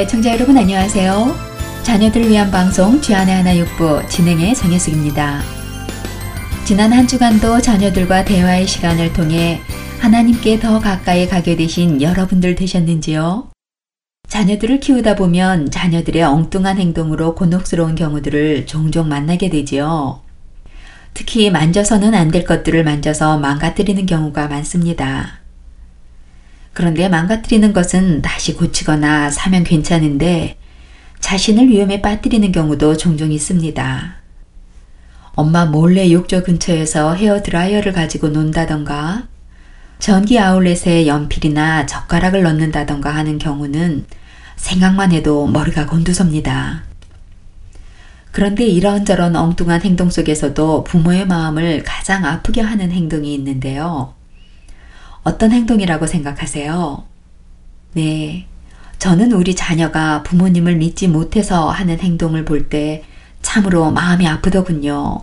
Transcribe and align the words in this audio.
애청자 0.00 0.32
여러분 0.32 0.56
안녕하세요. 0.56 1.36
자녀들을 1.82 2.30
위한 2.30 2.50
방송 2.50 3.02
주안의 3.02 3.34
하나 3.34 3.54
육부 3.54 4.08
진행의 4.08 4.54
정혜숙입니다. 4.54 5.42
지난 6.64 6.90
한 6.90 7.06
주간도 7.06 7.60
자녀들과 7.60 8.24
대화의 8.24 8.66
시간을 8.66 9.12
통해 9.12 9.60
하나님께 9.98 10.58
더 10.58 10.78
가까이 10.78 11.28
가게 11.28 11.54
되신 11.54 12.00
여러분들 12.00 12.54
되셨는지요? 12.54 13.50
자녀들을 14.26 14.80
키우다 14.80 15.16
보면 15.16 15.70
자녀들의 15.70 16.22
엉뚱한 16.22 16.78
행동으로 16.78 17.34
곤혹스러운 17.34 17.94
경우들을 17.94 18.64
종종 18.64 19.06
만나게 19.06 19.50
되지요. 19.50 20.22
특히 21.12 21.50
만져서는 21.50 22.14
안 22.14 22.30
될 22.30 22.44
것들을 22.44 22.82
만져서 22.84 23.36
망가뜨리는 23.36 24.06
경우가 24.06 24.48
많습니다. 24.48 25.39
그런데 26.72 27.08
망가뜨리는 27.08 27.72
것은 27.72 28.22
다시 28.22 28.54
고치거나 28.54 29.30
사면 29.30 29.64
괜찮은데 29.64 30.56
자신을 31.18 31.68
위험에 31.68 32.00
빠뜨리는 32.00 32.50
경우도 32.52 32.96
종종 32.96 33.32
있습니다. 33.32 34.14
엄마 35.34 35.64
몰래 35.64 36.10
욕조 36.10 36.42
근처에서 36.42 37.14
헤어 37.14 37.42
드라이어를 37.42 37.92
가지고 37.92 38.28
논다던가 38.28 39.28
전기 39.98 40.38
아울렛에 40.38 41.06
연필이나 41.06 41.86
젓가락을 41.86 42.42
넣는다던가 42.42 43.14
하는 43.14 43.38
경우는 43.38 44.06
생각만 44.56 45.12
해도 45.12 45.46
머리가 45.46 45.86
곤두섭니다. 45.86 46.84
그런데 48.32 48.64
이런저런 48.64 49.36
엉뚱한 49.36 49.82
행동 49.82 50.08
속에서도 50.08 50.84
부모의 50.84 51.26
마음을 51.26 51.82
가장 51.84 52.24
아프게 52.24 52.60
하는 52.60 52.90
행동이 52.92 53.34
있는데요. 53.34 54.14
어떤 55.22 55.52
행동이라고 55.52 56.06
생각하세요? 56.06 57.04
네. 57.94 58.46
저는 58.98 59.32
우리 59.32 59.54
자녀가 59.54 60.22
부모님을 60.22 60.76
믿지 60.76 61.08
못해서 61.08 61.70
하는 61.70 61.98
행동을 61.98 62.44
볼 62.44 62.68
때 62.68 63.02
참으로 63.42 63.90
마음이 63.90 64.26
아프더군요. 64.28 65.22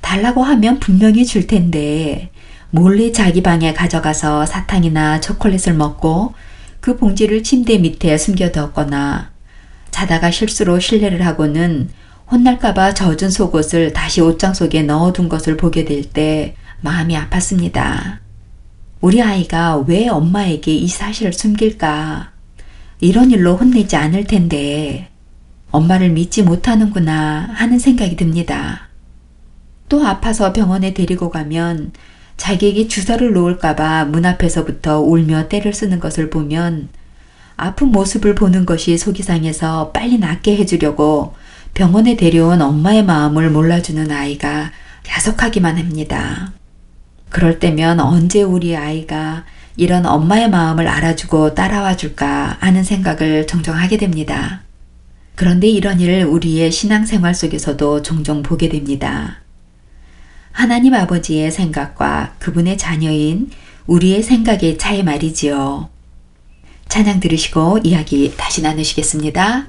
달라고 0.00 0.42
하면 0.42 0.80
분명히 0.80 1.24
줄 1.24 1.46
텐데 1.46 2.30
몰래 2.70 3.12
자기 3.12 3.42
방에 3.42 3.72
가져가서 3.72 4.46
사탕이나 4.46 5.20
초콜릿을 5.20 5.74
먹고 5.74 6.34
그 6.80 6.96
봉지를 6.96 7.42
침대 7.44 7.78
밑에 7.78 8.18
숨겨뒀거나 8.18 9.30
자다가 9.92 10.30
실수로 10.32 10.80
실례를 10.80 11.24
하고는 11.24 11.90
혼날까봐 12.30 12.94
젖은 12.94 13.30
속옷을 13.30 13.92
다시 13.92 14.20
옷장 14.20 14.54
속에 14.54 14.82
넣어둔 14.82 15.28
것을 15.28 15.56
보게 15.56 15.84
될 15.84 16.02
때 16.02 16.56
마음이 16.80 17.14
아팠습니다. 17.16 18.21
우리 19.02 19.20
아이가 19.20 19.78
왜 19.78 20.06
엄마에게 20.06 20.72
이 20.72 20.86
사실을 20.86 21.32
숨길까? 21.32 22.30
이런 23.00 23.32
일로 23.32 23.56
혼내지 23.56 23.96
않을 23.96 24.28
텐데 24.28 25.08
엄마를 25.72 26.10
믿지 26.10 26.44
못하는구나 26.44 27.50
하는 27.52 27.80
생각이 27.80 28.14
듭니다. 28.14 28.88
또 29.88 30.06
아파서 30.06 30.52
병원에 30.52 30.94
데리고 30.94 31.30
가면 31.30 31.90
자기에게 32.36 32.86
주사를 32.86 33.32
놓을까봐 33.32 34.04
문 34.04 34.24
앞에서부터 34.24 35.00
울며 35.00 35.48
때를 35.48 35.74
쓰는 35.74 35.98
것을 35.98 36.30
보면 36.30 36.88
아픈 37.56 37.88
모습을 37.88 38.36
보는 38.36 38.64
것이 38.66 38.96
속이 38.96 39.24
상해서 39.24 39.90
빨리 39.90 40.18
낫게 40.18 40.56
해주려고 40.58 41.34
병원에 41.74 42.14
데려온 42.14 42.62
엄마의 42.62 43.04
마음을 43.04 43.50
몰라주는 43.50 44.12
아이가 44.12 44.70
야속하기만 45.08 45.76
합니다. 45.76 46.52
그럴 47.32 47.58
때면 47.58 47.98
언제 47.98 48.42
우리 48.42 48.76
아이가 48.76 49.44
이런 49.76 50.04
엄마의 50.04 50.50
마음을 50.50 50.86
알아주고 50.86 51.54
따라와 51.54 51.96
줄까 51.96 52.58
하는 52.60 52.84
생각을 52.84 53.46
종종 53.46 53.74
하게 53.74 53.96
됩니다. 53.96 54.62
그런데 55.34 55.66
이런 55.66 55.98
일을 55.98 56.24
우리의 56.26 56.70
신앙생활 56.70 57.34
속에서도 57.34 58.02
종종 58.02 58.42
보게 58.42 58.68
됩니다. 58.68 59.38
하나님 60.52 60.92
아버지의 60.92 61.50
생각과 61.50 62.34
그분의 62.38 62.76
자녀인 62.76 63.50
우리의 63.86 64.22
생각의 64.22 64.76
차이 64.76 65.02
말이지요. 65.02 65.88
찬양 66.88 67.20
들으시고 67.20 67.78
이야기 67.82 68.34
다시 68.36 68.60
나누시겠습니다. 68.60 69.68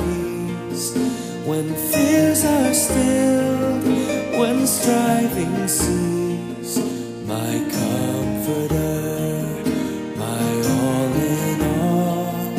when 1.51 1.75
fears 1.75 2.45
are 2.45 2.73
still, 2.73 3.81
when 4.39 4.65
striving 4.65 5.67
ceases, 5.67 6.77
my 7.27 7.53
comforter, 7.75 8.95
my 10.15 10.47
all 10.79 11.11
in 11.19 11.61
all. 11.83 12.55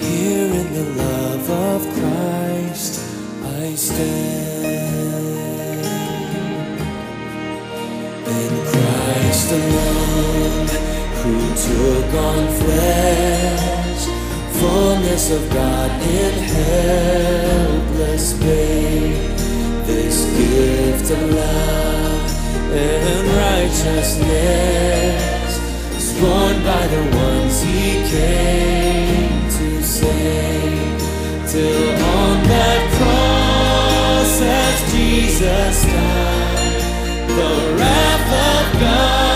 Here 0.00 0.50
in 0.60 0.68
the 0.78 0.86
love 0.96 1.50
of 1.50 1.80
Christ 1.98 3.04
I 3.44 3.74
stand. 3.74 4.24
In 8.40 8.52
Christ 8.72 9.48
alone, 9.60 10.68
who 11.20 11.36
took 11.68 12.10
on 12.28 12.42
flesh, 12.62 14.04
fullness 14.58 15.30
of 15.32 15.42
God 15.52 15.90
in 16.00 16.34
hell 16.54 17.69
endless 18.00 18.32
pain. 18.38 19.12
This 19.86 20.24
gift 20.36 21.10
of 21.10 21.30
love 21.30 22.30
and 22.72 23.26
righteousness 23.44 24.30
sworn 25.98 26.62
by 26.62 26.86
the 26.86 27.02
ones 27.16 27.62
he 27.62 28.02
came 28.08 29.48
to 29.50 29.82
save. 29.82 30.98
Till 31.50 31.90
on 31.90 32.42
that 32.44 32.82
cross, 32.96 34.40
as 34.40 34.92
Jesus 34.92 35.84
died, 35.84 36.82
the 37.28 37.52
wrath 37.76 38.32
of 38.56 38.80
God. 38.80 39.29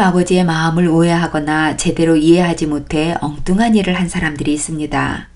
하나님 0.00 0.16
아버지의 0.16 0.44
마음을 0.44 0.88
오해하거나 0.88 1.76
제대로 1.76 2.16
이해하지 2.16 2.64
못해 2.64 3.14
엉뚱한 3.20 3.76
일을 3.76 4.00
한 4.00 4.08
사람들이 4.08 4.50
있습니다. 4.54 5.28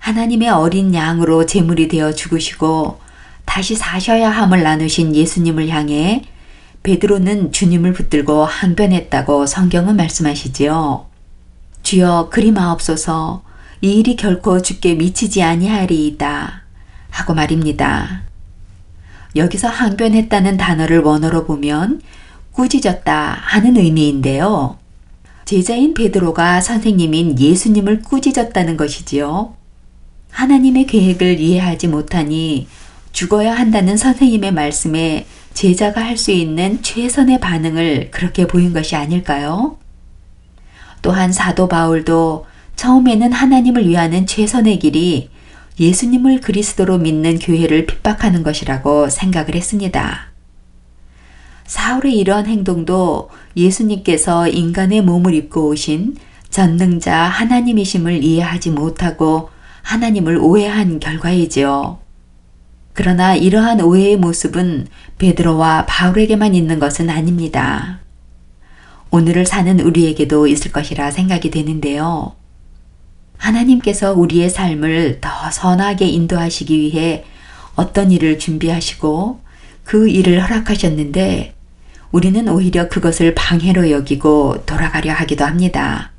하나님의 0.00 0.50
어린 0.50 0.94
양으로 0.94 1.46
제물이 1.46 1.88
되어 1.88 2.12
죽으시고 2.12 3.00
다시 3.46 3.74
사셔야 3.74 4.28
함을 4.28 4.62
나누신 4.62 5.16
예수님을 5.16 5.70
향해 5.70 6.24
베드로는 6.82 7.52
주님을 7.52 7.94
붙들고 7.94 8.44
항변했다고 8.44 9.46
성경은 9.46 9.96
말씀하시지요. 9.96 11.06
주여 11.82 12.28
그리 12.30 12.52
마옵소서 12.52 13.42
이 13.80 13.92
일이 13.92 14.16
결코 14.16 14.60
죽게 14.60 14.96
미치지 14.96 15.42
아니하리이다 15.42 16.64
하고 17.08 17.32
말입니다. 17.32 18.24
여기서 19.36 19.68
항변했다는 19.68 20.58
단어를 20.58 20.98
원어로 20.98 21.46
보면 21.46 22.02
꾸짖었다 22.58 23.38
하는 23.40 23.76
의미인데요. 23.76 24.78
제자인 25.44 25.94
베드로가 25.94 26.60
선생님인 26.60 27.38
예수님을 27.38 28.02
꾸짖었다는 28.02 28.76
것이지요. 28.76 29.54
하나님의 30.30 30.86
계획을 30.86 31.38
이해하지 31.38 31.86
못하니 31.86 32.66
죽어야 33.12 33.54
한다는 33.54 33.96
선생님의 33.96 34.52
말씀에 34.52 35.26
제자가 35.54 36.04
할 36.04 36.18
수 36.18 36.32
있는 36.32 36.82
최선의 36.82 37.38
반응을 37.38 38.10
그렇게 38.10 38.48
보인 38.48 38.72
것이 38.72 38.96
아닐까요? 38.96 39.78
또한 41.00 41.32
사도 41.32 41.68
바울도 41.68 42.46
처음에는 42.74 43.32
하나님을 43.32 43.88
위하는 43.88 44.26
최선의 44.26 44.80
길이 44.80 45.30
예수님을 45.78 46.40
그리스도로 46.40 46.98
믿는 46.98 47.38
교회를 47.38 47.86
핍박하는 47.86 48.42
것이라고 48.42 49.08
생각을 49.10 49.54
했습니다. 49.54 50.37
사울의 51.68 52.16
이러한 52.16 52.46
행동도 52.46 53.28
예수님께서 53.54 54.48
인간의 54.48 55.02
몸을 55.02 55.34
입고 55.34 55.68
오신 55.68 56.16
전능자 56.48 57.14
하나님이심을 57.14 58.24
이해하지 58.24 58.70
못하고 58.70 59.50
하나님을 59.82 60.38
오해한 60.38 60.98
결과이지요. 60.98 61.98
그러나 62.94 63.34
이러한 63.34 63.82
오해의 63.82 64.16
모습은 64.16 64.86
베드로와 65.18 65.84
바울에게만 65.86 66.54
있는 66.54 66.78
것은 66.78 67.10
아닙니다. 67.10 68.00
오늘을 69.10 69.44
사는 69.44 69.78
우리에게도 69.78 70.46
있을 70.46 70.72
것이라 70.72 71.10
생각이 71.10 71.50
되는데요. 71.50 72.32
하나님께서 73.36 74.14
우리의 74.14 74.48
삶을 74.48 75.20
더 75.20 75.50
선하게 75.50 76.06
인도하시기 76.08 76.78
위해 76.78 77.24
어떤 77.76 78.10
일을 78.10 78.38
준비하시고 78.38 79.40
그 79.84 80.08
일을 80.08 80.42
허락하셨는데 80.42 81.57
우리는 82.10 82.48
오히려 82.48 82.88
그것을 82.88 83.34
방해로 83.34 83.90
여기고 83.90 84.64
돌아가려 84.64 85.12
하기도 85.12 85.44
합니다. 85.44 86.12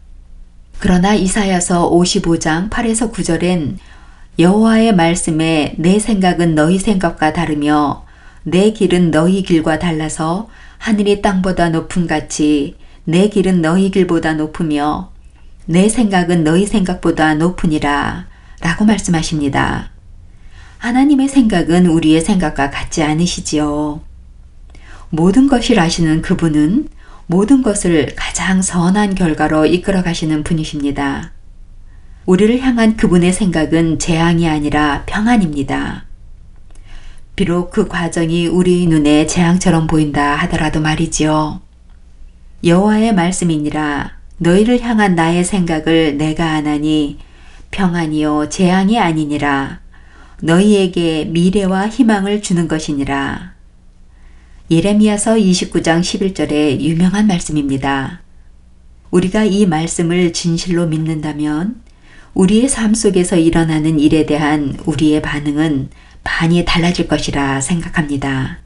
그러나 0.77 1.13
이사야서 1.13 1.89
55장 1.89 2.69
8에서 2.69 3.11
9절엔 3.11 3.77
여호와의 4.37 4.95
말씀에 4.95 5.75
내 5.77 5.99
생각은 5.99 6.55
너희 6.55 6.79
생각과 6.79 7.33
다르며 7.33 8.05
내 8.43 8.71
길은 8.71 9.11
너희 9.11 9.43
길과 9.43 9.79
달라서 9.79 10.47
하늘이 10.77 11.21
땅보다 11.21 11.69
높음 11.69 12.07
같이 12.07 12.77
내 13.03 13.27
길은 13.27 13.61
너희 13.61 13.91
길보다 13.91 14.33
높으며 14.35 15.11
내 15.65 15.89
생각은 15.89 16.43
너희 16.43 16.65
생각보다 16.65 17.33
높으니라 17.33 18.27
라고 18.61 18.85
말씀하십니다. 18.85 19.91
하나님의 20.77 21.27
생각은 21.27 21.87
우리의 21.87 22.21
생각과 22.21 22.69
같지 22.69 23.03
않으시지요. 23.03 24.08
모든 25.09 25.47
것을 25.47 25.79
아시는 25.79 26.21
그분은 26.21 26.87
모든 27.25 27.61
것을 27.61 28.13
가장 28.15 28.61
선한 28.61 29.15
결과로 29.15 29.65
이끌어 29.65 30.03
가시는 30.03 30.43
분이십니다. 30.43 31.31
우리를 32.25 32.59
향한 32.59 32.95
그분의 32.95 33.33
생각은 33.33 33.97
재앙이 33.97 34.47
아니라 34.47 35.03
평안입니다. 35.05 36.05
비록 37.35 37.71
그 37.71 37.87
과정이 37.87 38.47
우리 38.47 38.85
눈에 38.85 39.25
재앙처럼 39.25 39.87
보인다 39.87 40.35
하더라도 40.35 40.81
말이지요. 40.81 41.61
여호와의 42.63 43.15
말씀이니라 43.15 44.11
너희를 44.37 44.81
향한 44.81 45.15
나의 45.15 45.43
생각을 45.43 46.17
내가 46.17 46.51
아나니 46.51 47.17
평안이요 47.71 48.49
재앙이 48.49 48.99
아니니라 48.99 49.79
너희에게 50.41 51.25
미래와 51.25 51.89
희망을 51.89 52.41
주는 52.41 52.67
것이니라. 52.67 53.58
예레미야서 54.71 55.33
29장 55.33 56.01
11절의 56.01 56.81
유명한 56.81 57.25
말씀입니다. 57.25 58.21
우리가 59.09 59.43
이 59.43 59.65
말씀을 59.65 60.31
진실로 60.31 60.85
믿는다면 60.85 61.81
우리의 62.35 62.69
삶 62.69 62.93
속에서 62.93 63.35
일어나는 63.35 63.99
일에 63.99 64.27
대한 64.27 64.77
우리의 64.85 65.23
반응은 65.23 65.89
많이 66.23 66.65
달라질 66.65 67.07
것이라 67.07 67.61
생각합니다. 67.61 68.59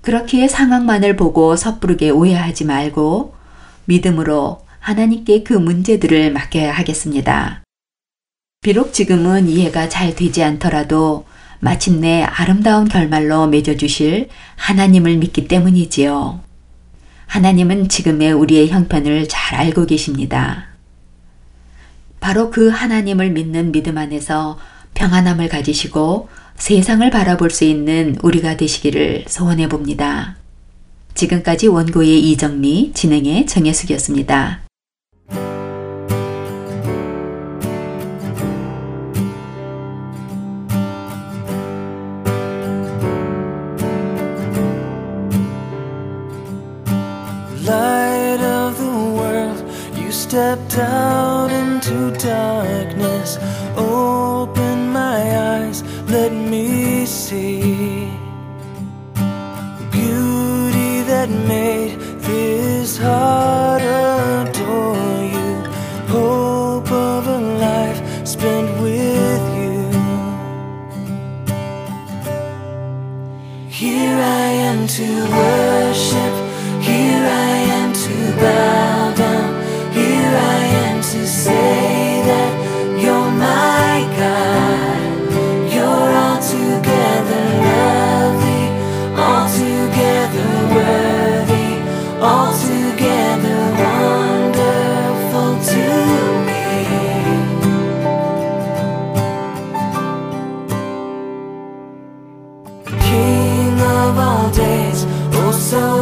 그렇기에 0.00 0.48
상황만을 0.48 1.14
보고 1.14 1.54
섣부르게 1.54 2.10
오해하지 2.10 2.64
말고 2.64 3.32
믿음으로 3.84 4.62
하나님께 4.80 5.44
그 5.44 5.52
문제들을 5.52 6.32
맡겨야 6.32 6.72
하겠습니다. 6.72 7.62
비록 8.60 8.92
지금은 8.92 9.48
이해가 9.48 9.88
잘 9.88 10.16
되지 10.16 10.42
않더라도 10.42 11.26
마침내 11.60 12.22
아름다운 12.22 12.88
결말로 12.88 13.46
맺어주실 13.46 14.28
하나님을 14.56 15.16
믿기 15.16 15.48
때문이지요. 15.48 16.40
하나님은 17.26 17.88
지금의 17.88 18.32
우리의 18.32 18.68
형편을 18.68 19.28
잘 19.28 19.58
알고 19.58 19.86
계십니다. 19.86 20.66
바로 22.20 22.50
그 22.50 22.68
하나님을 22.68 23.30
믿는 23.30 23.72
믿음 23.72 23.98
안에서 23.98 24.58
평안함을 24.94 25.48
가지시고 25.48 26.28
세상을 26.56 27.08
바라볼 27.10 27.50
수 27.50 27.64
있는 27.64 28.16
우리가 28.22 28.56
되시기를 28.56 29.24
소원해 29.28 29.68
봅니다. 29.68 30.36
지금까지 31.14 31.68
원고의 31.68 32.30
이정미, 32.30 32.92
진행의 32.94 33.46
정혜숙이었습니다. 33.46 34.67
Stepped 50.28 50.76
out 50.76 51.50
into 51.50 52.10
darkness. 52.18 53.38
Open 53.78 54.92
my 54.92 55.20
eyes, 55.56 55.82
let 56.10 56.32
me 56.32 57.06
see 57.06 58.10
beauty 59.90 61.00
that 61.12 61.30
made 61.30 61.98
this 62.28 62.98
heart 62.98 63.80
adore 63.80 65.22
you. 65.34 65.54
Hope 66.14 66.90
of 66.92 67.26
a 67.26 67.40
life 67.66 68.00
spent 68.26 68.68
with 68.82 69.44
you. 69.60 69.78
Here 73.70 74.18
I 74.44 74.48
am 74.68 74.86
to 74.88 75.08
worship, 75.32 75.67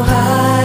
how 0.07 0.56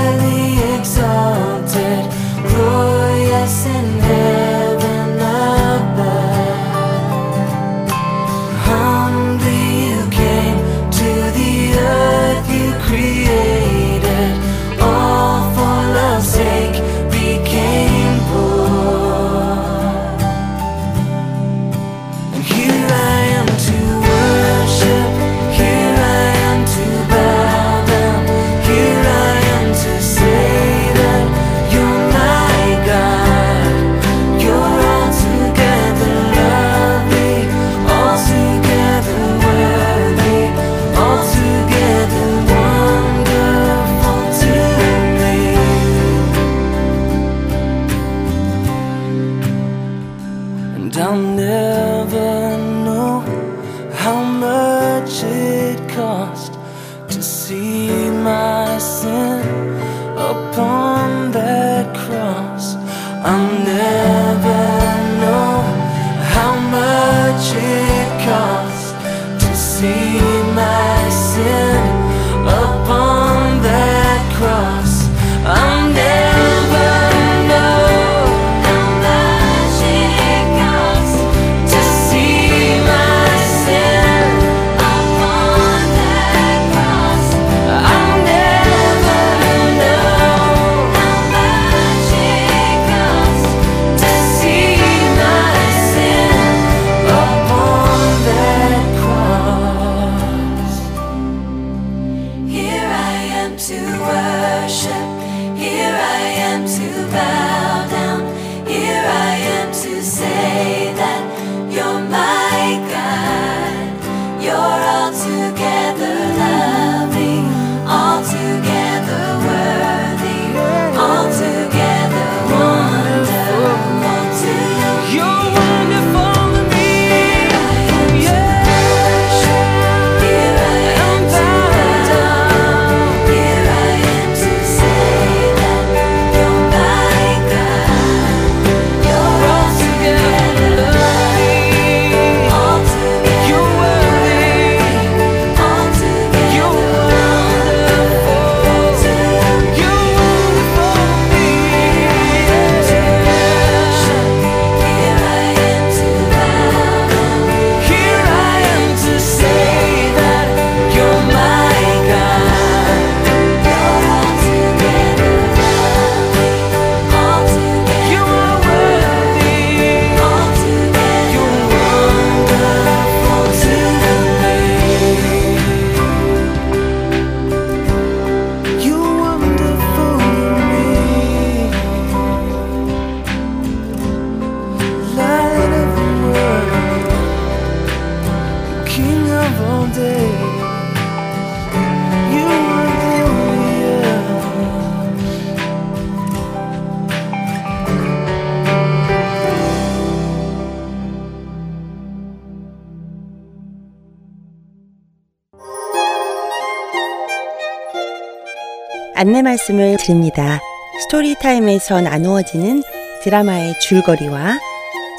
안내 209.22 209.42
말씀을 209.44 209.98
드립니다. 209.98 210.60
스토리타임에서 211.04 212.01
나누어지는 212.01 212.82
드라마의 213.22 213.80
줄거리와 213.80 214.58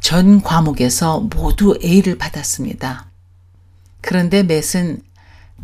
전 0.00 0.40
과목에서 0.40 1.18
모두 1.18 1.76
A를 1.82 2.16
받았습니다. 2.18 3.10
그런데 4.00 4.44
맷은 4.44 5.02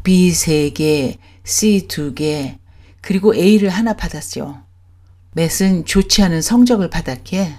B 0.03 0.33
3개, 0.33 1.19
C 1.45 1.87
2개, 1.87 2.59
그리고 3.01 3.33
A를 3.33 3.69
하나 3.69 3.93
받았죠. 3.93 4.63
맷은 5.35 5.85
좋지 5.85 6.25
않은 6.25 6.43
성적을 6.43 6.91
받았기에 6.91 7.55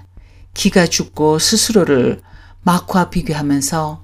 기가 0.54 0.86
죽고 0.86 1.40
스스로를 1.40 2.22
마크와 2.64 3.10
비교하면서 3.10 4.04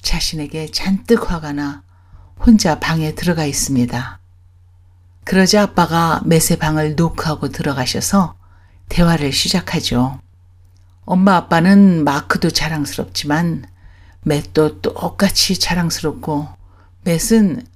자신에게 0.00 0.70
잔뜩 0.70 1.28
화가 1.28 1.54
나 1.54 1.82
혼자 2.38 2.78
방에 2.78 3.16
들어가 3.16 3.44
있습니다. 3.44 4.19
그러자 5.24 5.62
아빠가 5.62 6.20
맷의 6.24 6.58
방을 6.58 6.96
노크하고 6.96 7.50
들어가셔서 7.50 8.34
대화를 8.88 9.32
시작하죠. 9.32 10.20
엄마 11.04 11.36
아빠는 11.36 12.04
마크도 12.04 12.50
자랑스럽지만 12.50 13.64
맷도 14.22 14.80
똑같이 14.80 15.58
자랑스럽고 15.58 16.48
맷은 17.04 17.66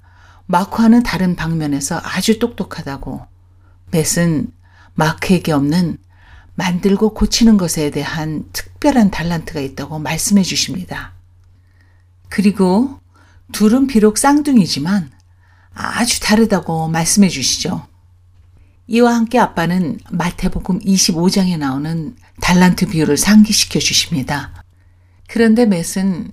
마크와는 0.47 1.03
다른 1.03 1.37
방면에서 1.37 2.01
아주 2.03 2.39
똑똑하다고 2.39 3.27
맷은 3.91 4.53
마크에게 4.95 5.53
없는 5.53 5.99
만들고 6.55 7.15
고치는 7.15 7.57
것에 7.57 7.91
대한 7.91 8.45
특별한 8.53 9.11
달란트가 9.11 9.61
있다고 9.61 9.99
말씀해 9.99 10.43
주십니다. 10.43 11.13
그리고 12.29 13.01
둘은 13.53 13.87
비록 13.87 14.19
쌍둥이지만 14.19 15.11
아주 15.75 16.21
다르다고 16.21 16.89
말씀해 16.89 17.29
주시죠. 17.29 17.87
이와 18.87 19.15
함께 19.15 19.39
아빠는 19.39 19.99
마태복음 20.11 20.81
25장에 20.81 21.59
나오는 21.59 22.17
달란트 22.41 22.87
비유를 22.87 23.17
상기시켜 23.17 23.81
주십니다. 23.81 24.53
그런데 25.27 25.67
맷은 25.67 26.31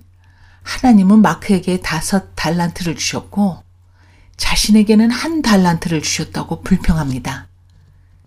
하나님은 0.62 1.22
마크에게 1.22 1.80
다섯 1.80 2.34
달란트를 2.36 2.96
주셨고 2.96 3.62
자신에게는 4.36 5.10
한 5.10 5.42
달란트를 5.42 6.02
주셨다고 6.02 6.62
불평합니다. 6.62 7.48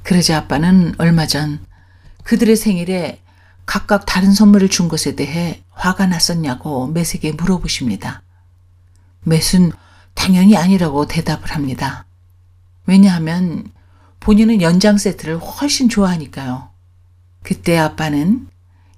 그러자 0.03 0.38
아빠는 0.38 0.95
얼마 0.98 1.27
전 1.27 1.60
그들의 2.24 2.55
생일에 2.55 3.22
각각 3.65 4.05
다른 4.05 4.34
선물을 4.34 4.69
준 4.69 4.88
것에 4.88 5.15
대해 5.15 5.63
화가 5.72 6.07
났었냐고 6.07 6.88
맷에게 6.88 7.31
물어보십니다. 7.34 8.22
맷은 9.22 9.72
당연히 10.15 10.57
아니라고 10.57 11.05
대답을 11.05 11.51
합니다. 11.51 12.05
왜냐하면 12.88 13.72
본인은 14.19 14.62
연장 14.62 14.98
세트를 14.98 15.38
훨씬 15.38 15.88
좋아하니까요. 15.88 16.69
그때 17.43 17.77
아빠는 17.77 18.48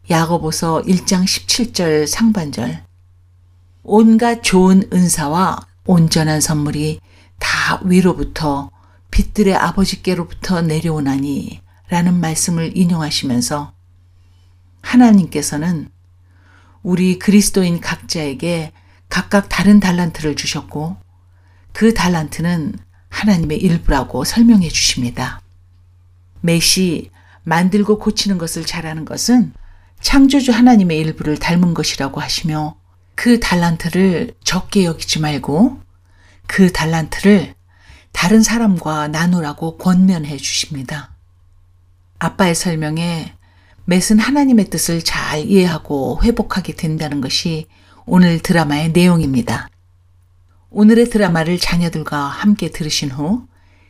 야고보서 0.10 0.84
1장 0.84 1.26
17절 1.26 2.08
상반절 2.08 2.86
온갖 3.84 4.42
좋은 4.42 4.88
은사와 4.94 5.68
온전한 5.86 6.40
선물이 6.40 7.02
다 7.40 7.82
위로부터 7.84 8.72
빛들의 9.12 9.54
아버지께로부터 9.56 10.62
내려오나니 10.62 11.62
라는 11.90 12.20
말씀을 12.20 12.78
인용하시면서 12.78 13.74
하나님께서는 14.82 15.90
우리 16.84 17.20
그리스도인 17.20 17.82
각자에게 17.82 18.72
각각 19.10 19.50
다른 19.50 19.80
달란트를 19.80 20.36
주셨고 20.36 20.98
그 21.78 21.94
달란트는 21.94 22.74
하나님의 23.10 23.60
일부라고 23.60 24.24
설명해 24.24 24.68
주십니다. 24.68 25.44
매시 26.42 27.12
만들고 27.44 28.00
고치는 28.00 28.40
것을 28.40 28.66
잘하는 28.66 29.06
것은 29.06 29.54
창조주 30.02 30.54
하나님의 30.54 30.98
일부를 30.98 31.38
닮은 31.38 31.76
것이라고 31.76 32.20
하시며 32.20 32.78
그 33.14 33.40
달란트를 33.40 34.34
적게 34.44 34.86
여기지 34.86 35.20
말고 35.20 35.80
그 36.48 36.74
달란트를 36.74 37.54
다른 38.12 38.42
사람과 38.42 39.10
나누라고 39.10 39.78
권면해 39.78 40.38
주십니다. 40.38 41.12
아빠의 42.18 42.56
설명에 42.56 43.36
맷은 43.86 44.18
하나님의 44.18 44.72
뜻을 44.72 45.04
잘 45.04 45.46
이해하고 45.46 46.24
회복하게 46.24 46.74
된다는 46.74 47.22
것이 47.22 47.68
오늘 48.08 48.40
드라마의 48.40 48.94
내용입니다. 48.94 49.70
오늘의 50.70 51.10
드라마를 51.10 51.60
자녀들과 51.60 52.18
함께 52.18 52.70
들으신 52.70 53.10
후 53.10 53.48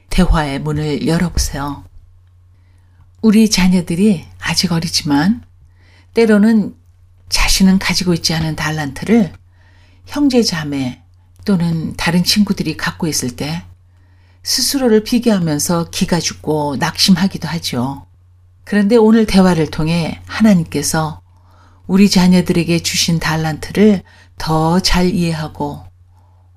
대화의 0.10 0.60
문을 0.60 1.08
열어보세요. 1.08 1.84
우리 3.22 3.50
자녀들이 3.50 4.26
아직 4.40 4.72
어리지만 4.72 5.44
때로는 6.14 6.76
자신은 7.30 7.80
가지고 7.80 8.14
있지 8.14 8.34
않은 8.36 8.56
달란트를 8.56 9.34
형제 10.06 10.44
자매 10.44 11.02
또는 11.46 11.96
다른 11.98 12.24
친구들이 12.24 12.78
갖고 12.78 13.08
있을 13.08 13.36
때 13.36 13.64
스스로를 14.44 15.04
비교하면서 15.04 15.90
기가 15.90 16.20
죽고 16.20 16.78
낙심하기도 16.78 17.48
하죠. 17.48 18.06
그런데 18.64 18.96
오늘 18.96 19.26
대화를 19.26 19.72
통해 19.72 20.22
하나님께서 20.26 21.22
우리 21.88 22.10
자녀들에게 22.10 22.80
주신 22.80 23.20
달란트를 23.20 24.04
더 24.38 24.80
잘 24.80 25.10
이해하고 25.10 25.87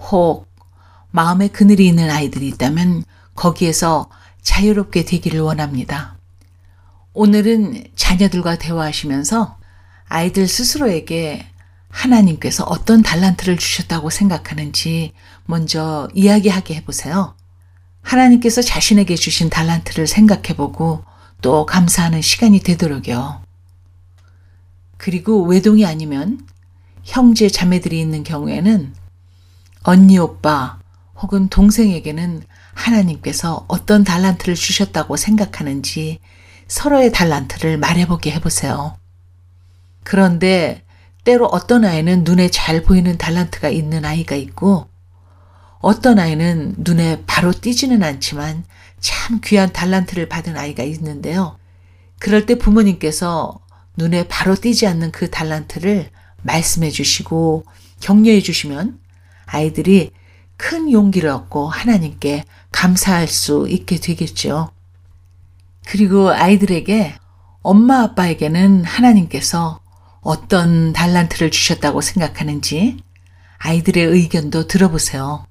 혹 0.01 0.47
마음에 1.11 1.49
그늘이 1.49 1.87
있는 1.87 2.11
아이들이 2.11 2.49
있다면 2.49 3.05
거기에서 3.35 4.09
자유롭게 4.43 5.05
되기를 5.05 5.41
원합니다. 5.41 6.17
오늘은 7.13 7.89
자녀들과 7.97 8.59
대화하시면서 8.59 9.59
아이들 10.07 10.47
스스로에게 10.49 11.47
하나님께서 11.89 12.65
어떤 12.65 13.03
달란트를 13.03 13.59
주셨다고 13.59 14.11
생각하는지 14.11 15.13
먼저 15.45 16.09
이야기하게 16.15 16.75
해보세요. 16.77 17.35
하나님께서 18.03 18.63
자신에게 18.63 19.17
주신 19.17 19.51
달란트를 19.51 20.07
생각해보고 20.07 21.05
또 21.43 21.67
감사하는 21.67 22.23
시간이 22.23 22.61
되도록요. 22.61 23.43
그리고 24.97 25.45
외동이 25.45 25.85
아니면 25.85 26.47
형제 27.03 27.49
자매들이 27.49 27.99
있는 27.99 28.23
경우에는 28.23 28.95
언니 29.83 30.19
오빠 30.19 30.79
혹은 31.17 31.49
동생에게는 31.49 32.43
하나님께서 32.75 33.65
어떤 33.69 34.05
달란트를 34.05 34.55
주셨다고 34.55 35.17
생각하는지 35.17 36.21
서로의 36.69 37.13
달란트를 37.13 37.79
말해보게 37.79 38.31
해보세요. 38.33 38.97
그런데 40.05 40.85
때로 41.25 41.47
어떤 41.47 41.85
아이는 41.85 42.25
눈에 42.25 42.49
잘 42.49 42.83
보이는 42.83 43.19
달란트가 43.19 43.69
있는 43.69 44.05
아이가 44.05 44.37
있고 44.37 44.89
어떤 45.81 46.19
아이는 46.19 46.75
눈에 46.79 47.25
바로 47.27 47.53
띄지는 47.53 48.03
않지만 48.03 48.65
참 49.01 49.41
귀한 49.43 49.73
달란트를 49.73 50.29
받은 50.29 50.57
아이가 50.57 50.83
있는데요. 50.83 51.59
그럴 52.19 52.47
때 52.47 52.57
부모님께서 52.57 53.59
눈에 53.97 54.29
바로 54.29 54.55
띄지 54.55 54.87
않는 54.87 55.11
그 55.11 55.31
달란트를 55.31 56.11
말씀해 56.43 56.91
주시고 56.91 57.65
격려해 58.01 58.41
주시면 58.41 59.00
아이들이 59.51 60.13
큰 60.57 60.93
용기를 60.93 61.29
얻고 61.31 61.69
하나님께 61.69 62.45
감사할 62.71 63.27
수 63.27 63.67
있게 63.69 63.97
되겠죠. 63.99 64.71
그리고 65.87 66.31
아이들에게 66.31 67.15
엄마 67.63 68.03
아빠에게는 68.03 68.85
하나님께서 68.85 69.81
어떤 70.21 70.93
달란트를 70.93 71.51
주셨다고 71.51 72.01
생각하는지 72.01 72.99
아이들의 73.59 74.05
의견도 74.05 74.67
들어보세요. 74.67 75.47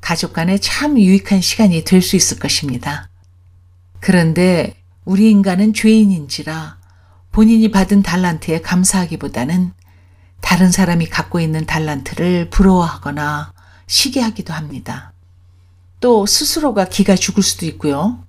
가족 0.00 0.32
간에 0.32 0.58
참 0.58 0.98
유익한 0.98 1.40
시간이 1.40 1.84
될 1.84 2.02
수 2.02 2.16
있을 2.16 2.38
것입니다. 2.38 3.08
그런데 4.00 4.74
우리 5.04 5.30
인간은 5.30 5.72
죄인인지라 5.72 6.78
본인이 7.32 7.70
받은 7.70 8.02
달란트에 8.02 8.60
감사하기보다는 8.60 9.72
다른 10.40 10.70
사람이 10.70 11.06
갖고 11.06 11.40
있는 11.40 11.66
달란트를 11.66 12.50
부러워하거나 12.50 13.52
시기하기도 13.86 14.52
합니다. 14.52 15.12
또 16.00 16.26
스스로가 16.26 16.86
기가 16.86 17.16
죽을 17.16 17.42
수도 17.42 17.66
있고요. 17.66 18.24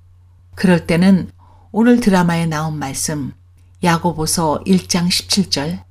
그럴 0.55 0.87
때는 0.87 1.31
오늘 1.71 1.99
드라마에 1.99 2.45
나온 2.45 2.77
말씀 2.77 3.33
야고보서 3.83 4.63
1장 4.65 5.07
17절 5.07 5.83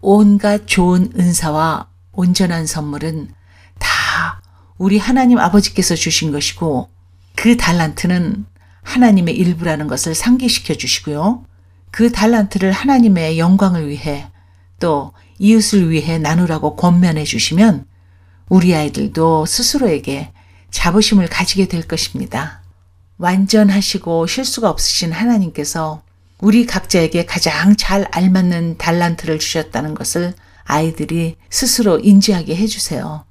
온갖 0.00 0.66
좋은 0.66 1.12
은사와 1.18 1.88
온전한 2.12 2.66
선물은 2.66 3.34
다 3.78 4.40
우리 4.78 4.98
하나님 4.98 5.38
아버지께서 5.38 5.94
주신 5.94 6.32
것이고 6.32 6.88
그 7.34 7.56
달란트는 7.56 8.46
하나님의 8.82 9.36
일부라는 9.36 9.88
것을 9.88 10.14
상기시켜 10.14 10.74
주시고요. 10.74 11.44
그 11.90 12.12
달란트를 12.12 12.72
하나님의 12.72 13.38
영광을 13.38 13.88
위해 13.88 14.30
또 14.78 15.12
이웃을 15.38 15.90
위해 15.90 16.18
나누라고 16.18 16.76
권면해 16.76 17.24
주시면 17.24 17.86
우리 18.48 18.74
아이들도 18.74 19.46
스스로에게 19.46 20.32
자부심을 20.70 21.28
가지게 21.28 21.68
될 21.68 21.82
것입니다. 21.82 22.62
완전하시고 23.18 24.26
실수가 24.26 24.68
없으신 24.70 25.12
하나님께서 25.12 26.02
우리 26.38 26.66
각자에게 26.66 27.24
가장 27.24 27.76
잘 27.76 28.06
알맞는 28.10 28.76
달란트를 28.76 29.38
주셨다는 29.38 29.94
것을 29.94 30.34
아이들이 30.64 31.36
스스로 31.48 31.98
인지하게 31.98 32.56
해주세요. 32.56 33.24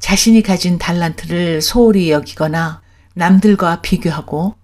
자신이 0.00 0.42
가진 0.42 0.78
달란트를 0.78 1.62
소홀히 1.62 2.10
여기거나 2.10 2.82
남들과 3.14 3.80
비교하고 3.80 4.54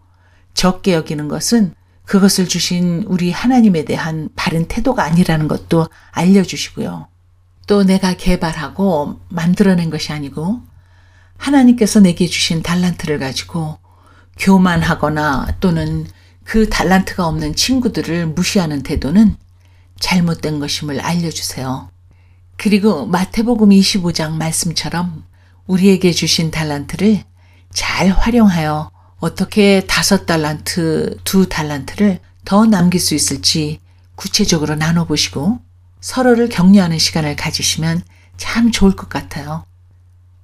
적게 0.55 0.95
여기는 0.95 1.29
것은 1.29 1.75
그것을 2.05 2.49
주신 2.49 3.05
우리 3.07 3.31
하나님에 3.31 3.85
대한 3.85 4.29
바른 4.37 4.67
태도가 4.67 5.05
아니라는 5.05 5.49
것도 5.49 5.89
알려주시고요. 6.11 7.09
또 7.67 7.83
내가 7.83 8.15
개발하고 8.15 9.21
만들어낸 9.29 9.91
것이 9.91 10.13
아니고 10.13 10.61
하나님께서 11.39 12.01
내게 12.01 12.27
주신 12.27 12.63
달란트를 12.63 13.19
가지고 13.19 13.79
교만하거나 14.39 15.57
또는 15.61 16.07
그 16.45 16.69
달란트가 16.69 17.27
없는 17.27 17.55
친구들을 17.57 18.27
무시하는 18.27 18.83
태도는 18.83 19.37
잘못된 19.99 20.61
것임을 20.61 21.01
알려주세요. 21.01 21.89
그리고 22.57 23.07
마태복음 23.07 23.71
25장 23.71 24.33
말씀처럼 24.33 25.25
우리에게 25.67 26.13
주신 26.13 26.51
달란트를 26.51 27.25
잘 27.73 28.11
활용하여 28.11 28.91
어떻게 29.25 29.81
다섯 29.87 30.27
달란트, 30.27 31.17
두 31.25 31.49
달란트를 31.49 32.21
더 32.45 32.67
남길 32.67 33.01
수 33.01 33.15
있을지 33.15 33.81
구체적으로 34.17 34.75
나눠보시고 34.75 35.61
서로를 36.03 36.51
격려하는 36.51 36.99
시간을 36.99 37.35
가지시면 37.35 38.03
참 38.37 38.71
좋을 38.71 38.95
것 38.95 39.09
같아요. 39.09 39.65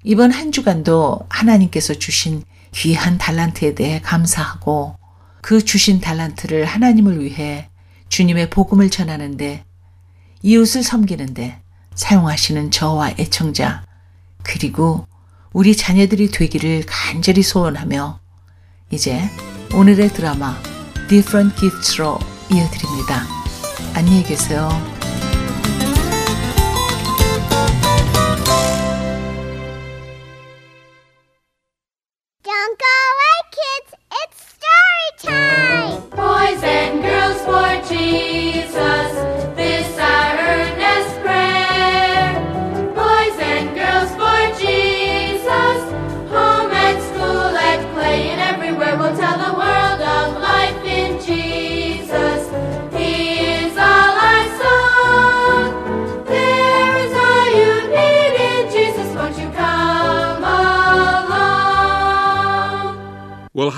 이번 0.03 0.31
한 0.31 0.51
주간도 0.51 1.27
하나님께서 1.29 1.93
주신 1.93 2.43
귀한 2.73 3.19
달란트에 3.19 3.75
대해 3.75 4.01
감사하고 4.01 4.97
그 5.43 5.63
주신 5.63 6.01
달란트를 6.01 6.65
하나님을 6.65 7.23
위해 7.23 7.69
주님의 8.09 8.49
복음을 8.49 8.89
전하는데 8.89 9.63
이웃을 10.41 10.83
섬기는데 10.83 11.61
사용하시는 11.97 12.71
저와 12.71 13.11
애청자 13.19 13.85
그리고 14.43 15.07
우리 15.53 15.77
자녀들이 15.77 16.31
되기를 16.31 16.85
간절히 16.87 17.43
소원하며 17.43 18.21
이제 18.91 19.21
오늘의 19.73 20.09
드라마 20.09 20.57
Different 21.09 21.57
Gifts로 21.57 22.19
이어드립니다. 22.53 23.25
안녕히 23.95 24.25
계세요. 24.25 24.69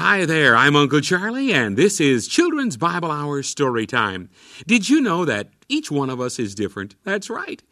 Hi 0.03 0.27
there. 0.27 0.57
I'm 0.57 0.75
Uncle 0.75 1.01
Charlie, 1.01 1.53
and 1.53 1.77
this 1.77 2.01
is 2.01 2.27
Children's 2.27 2.77
Bible 2.77 3.13
Hour 3.13 3.41
Story 3.45 3.87
Time. 3.87 4.31
Did 4.67 4.89
you 4.89 5.01
know 5.01 5.25
that 5.25 5.51
each 5.69 5.93
one 5.93 6.11
of 6.11 6.21
us 6.21 6.41
is 6.41 6.57
different? 6.57 6.97
That's 7.05 7.31
right. 7.31 7.63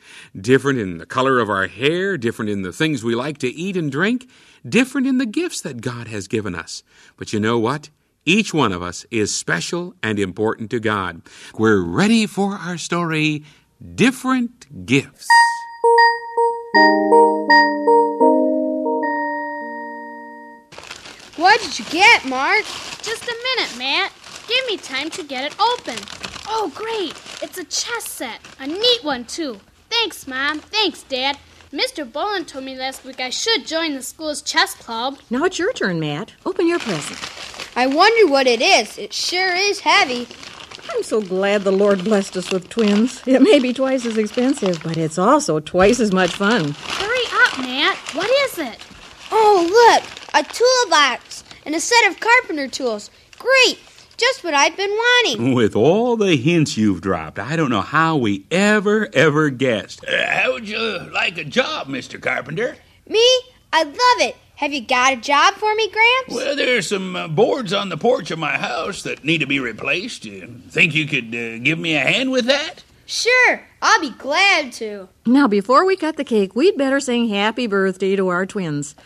Different 0.40 0.78
in 0.78 0.98
the 0.98 1.06
color 1.06 1.40
of 1.40 1.50
our 1.50 1.66
hair, 1.66 2.16
different 2.16 2.48
in 2.48 2.62
the 2.62 2.72
things 2.72 3.02
we 3.02 3.16
like 3.16 3.38
to 3.38 3.48
eat 3.48 3.76
and 3.76 3.90
drink, 3.90 4.30
different 4.64 5.08
in 5.08 5.18
the 5.18 5.26
gifts 5.26 5.60
that 5.62 5.80
God 5.80 6.06
has 6.06 6.28
given 6.28 6.54
us. 6.54 6.84
But 7.16 7.32
you 7.32 7.40
know 7.40 7.58
what? 7.58 7.90
Each 8.24 8.54
one 8.54 8.70
of 8.70 8.80
us 8.80 9.04
is 9.10 9.34
special 9.34 9.96
and 10.00 10.20
important 10.20 10.70
to 10.70 10.78
God. 10.78 11.22
We're 11.58 11.82
ready 11.82 12.26
for 12.26 12.52
our 12.52 12.78
story 12.78 13.42
Different 13.96 14.86
Gifts. 14.86 15.26
What 21.40 21.58
did 21.62 21.78
you 21.78 21.86
get, 21.86 22.26
Mark? 22.26 22.66
Just 23.00 23.24
a 23.24 23.34
minute, 23.56 23.78
Matt. 23.78 24.12
Give 24.46 24.66
me 24.66 24.76
time 24.76 25.08
to 25.08 25.24
get 25.24 25.50
it 25.50 25.58
open. 25.58 25.96
Oh, 26.46 26.70
great. 26.74 27.14
It's 27.40 27.56
a 27.56 27.64
chess 27.64 28.04
set. 28.04 28.40
A 28.58 28.66
neat 28.66 29.02
one, 29.02 29.24
too. 29.24 29.58
Thanks, 29.88 30.26
Mom. 30.26 30.60
Thanks, 30.60 31.02
Dad. 31.04 31.38
Mr. 31.72 32.04
Boland 32.04 32.46
told 32.46 32.66
me 32.66 32.76
last 32.76 33.06
week 33.06 33.20
I 33.20 33.30
should 33.30 33.66
join 33.66 33.94
the 33.94 34.02
school's 34.02 34.42
chess 34.42 34.74
club. 34.74 35.18
Now 35.30 35.44
it's 35.44 35.58
your 35.58 35.72
turn, 35.72 35.98
Matt. 35.98 36.34
Open 36.44 36.68
your 36.68 36.78
present. 36.78 37.18
I 37.74 37.86
wonder 37.86 38.30
what 38.30 38.46
it 38.46 38.60
is. 38.60 38.98
It 38.98 39.14
sure 39.14 39.54
is 39.54 39.80
heavy. 39.80 40.28
I'm 40.92 41.02
so 41.02 41.22
glad 41.22 41.62
the 41.62 41.72
Lord 41.72 42.04
blessed 42.04 42.36
us 42.36 42.50
with 42.52 42.68
twins. 42.68 43.22
It 43.26 43.40
may 43.40 43.60
be 43.60 43.72
twice 43.72 44.04
as 44.04 44.18
expensive, 44.18 44.82
but 44.82 44.98
it's 44.98 45.16
also 45.16 45.58
twice 45.58 46.00
as 46.00 46.12
much 46.12 46.32
fun. 46.32 46.72
Hurry 46.72 47.24
up, 47.32 47.58
Matt. 47.60 47.96
What 48.14 48.28
is 48.28 48.58
it? 48.58 48.78
Oh, 49.32 49.66
look, 49.70 50.04
a 50.34 50.42
toolbox 50.42 51.29
and 51.70 51.76
a 51.76 51.80
set 51.80 52.04
of 52.08 52.18
carpenter 52.18 52.66
tools. 52.66 53.10
Great, 53.38 53.78
just 54.16 54.42
what 54.42 54.54
I've 54.54 54.76
been 54.76 54.90
wanting. 54.90 55.54
With 55.54 55.76
all 55.76 56.16
the 56.16 56.34
hints 56.34 56.76
you've 56.76 57.00
dropped, 57.00 57.38
I 57.38 57.54
don't 57.54 57.70
know 57.70 57.80
how 57.80 58.16
we 58.16 58.44
ever, 58.50 59.08
ever 59.12 59.50
guessed. 59.50 60.04
Uh, 60.04 60.26
how 60.26 60.54
would 60.54 60.68
you 60.68 60.80
like 61.14 61.38
a 61.38 61.44
job, 61.44 61.86
Mr. 61.86 62.20
Carpenter? 62.20 62.76
Me? 63.06 63.24
I 63.72 63.84
love 63.84 64.28
it. 64.28 64.36
Have 64.56 64.72
you 64.72 64.80
got 64.84 65.12
a 65.12 65.16
job 65.20 65.54
for 65.54 65.72
me, 65.76 65.88
Gramps? 65.88 66.34
Well, 66.34 66.56
there's 66.56 66.88
some 66.88 67.14
uh, 67.14 67.28
boards 67.28 67.72
on 67.72 67.88
the 67.88 67.96
porch 67.96 68.32
of 68.32 68.40
my 68.40 68.58
house 68.58 69.04
that 69.04 69.24
need 69.24 69.38
to 69.38 69.46
be 69.46 69.60
replaced. 69.60 70.24
You 70.24 70.60
think 70.70 70.92
you 70.92 71.06
could 71.06 71.26
uh, 71.26 71.58
give 71.58 71.78
me 71.78 71.94
a 71.94 72.00
hand 72.00 72.32
with 72.32 72.46
that? 72.46 72.82
Sure, 73.06 73.62
I'll 73.80 74.00
be 74.00 74.10
glad 74.10 74.72
to. 74.72 75.08
Now, 75.24 75.46
before 75.46 75.86
we 75.86 75.94
cut 75.94 76.16
the 76.16 76.24
cake, 76.24 76.56
we'd 76.56 76.76
better 76.76 76.98
sing 76.98 77.28
happy 77.28 77.68
birthday 77.68 78.16
to 78.16 78.26
our 78.26 78.44
twins. 78.44 78.96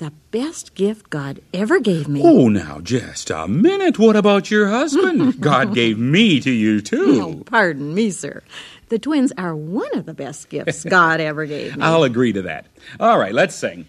The 0.00 0.12
best 0.30 0.74
gift 0.74 1.10
God 1.10 1.40
ever 1.52 1.78
gave 1.78 2.08
me. 2.08 2.22
Oh, 2.24 2.48
now, 2.48 2.80
just 2.80 3.28
a 3.28 3.46
minute. 3.46 3.98
What 3.98 4.16
about 4.16 4.50
your 4.50 4.66
husband? 4.70 5.38
God 5.42 5.74
gave 5.74 5.98
me 5.98 6.40
to 6.40 6.50
you, 6.50 6.78
Oh, 6.78 6.80
too. 6.80 7.42
pardon 7.44 7.92
me, 7.94 8.10
sir. 8.10 8.42
The 8.88 8.98
twins 8.98 9.30
are 9.36 9.54
one 9.54 9.94
of 9.94 10.06
the 10.06 10.14
best 10.14 10.48
gifts 10.48 10.84
God 10.84 11.20
ever 11.20 11.44
gave 11.44 11.76
me. 11.76 11.82
I'll 11.84 12.04
agree 12.04 12.32
to 12.32 12.40
that. 12.42 12.64
All 12.98 13.18
right, 13.18 13.34
let's 13.34 13.54
sing. 13.54 13.84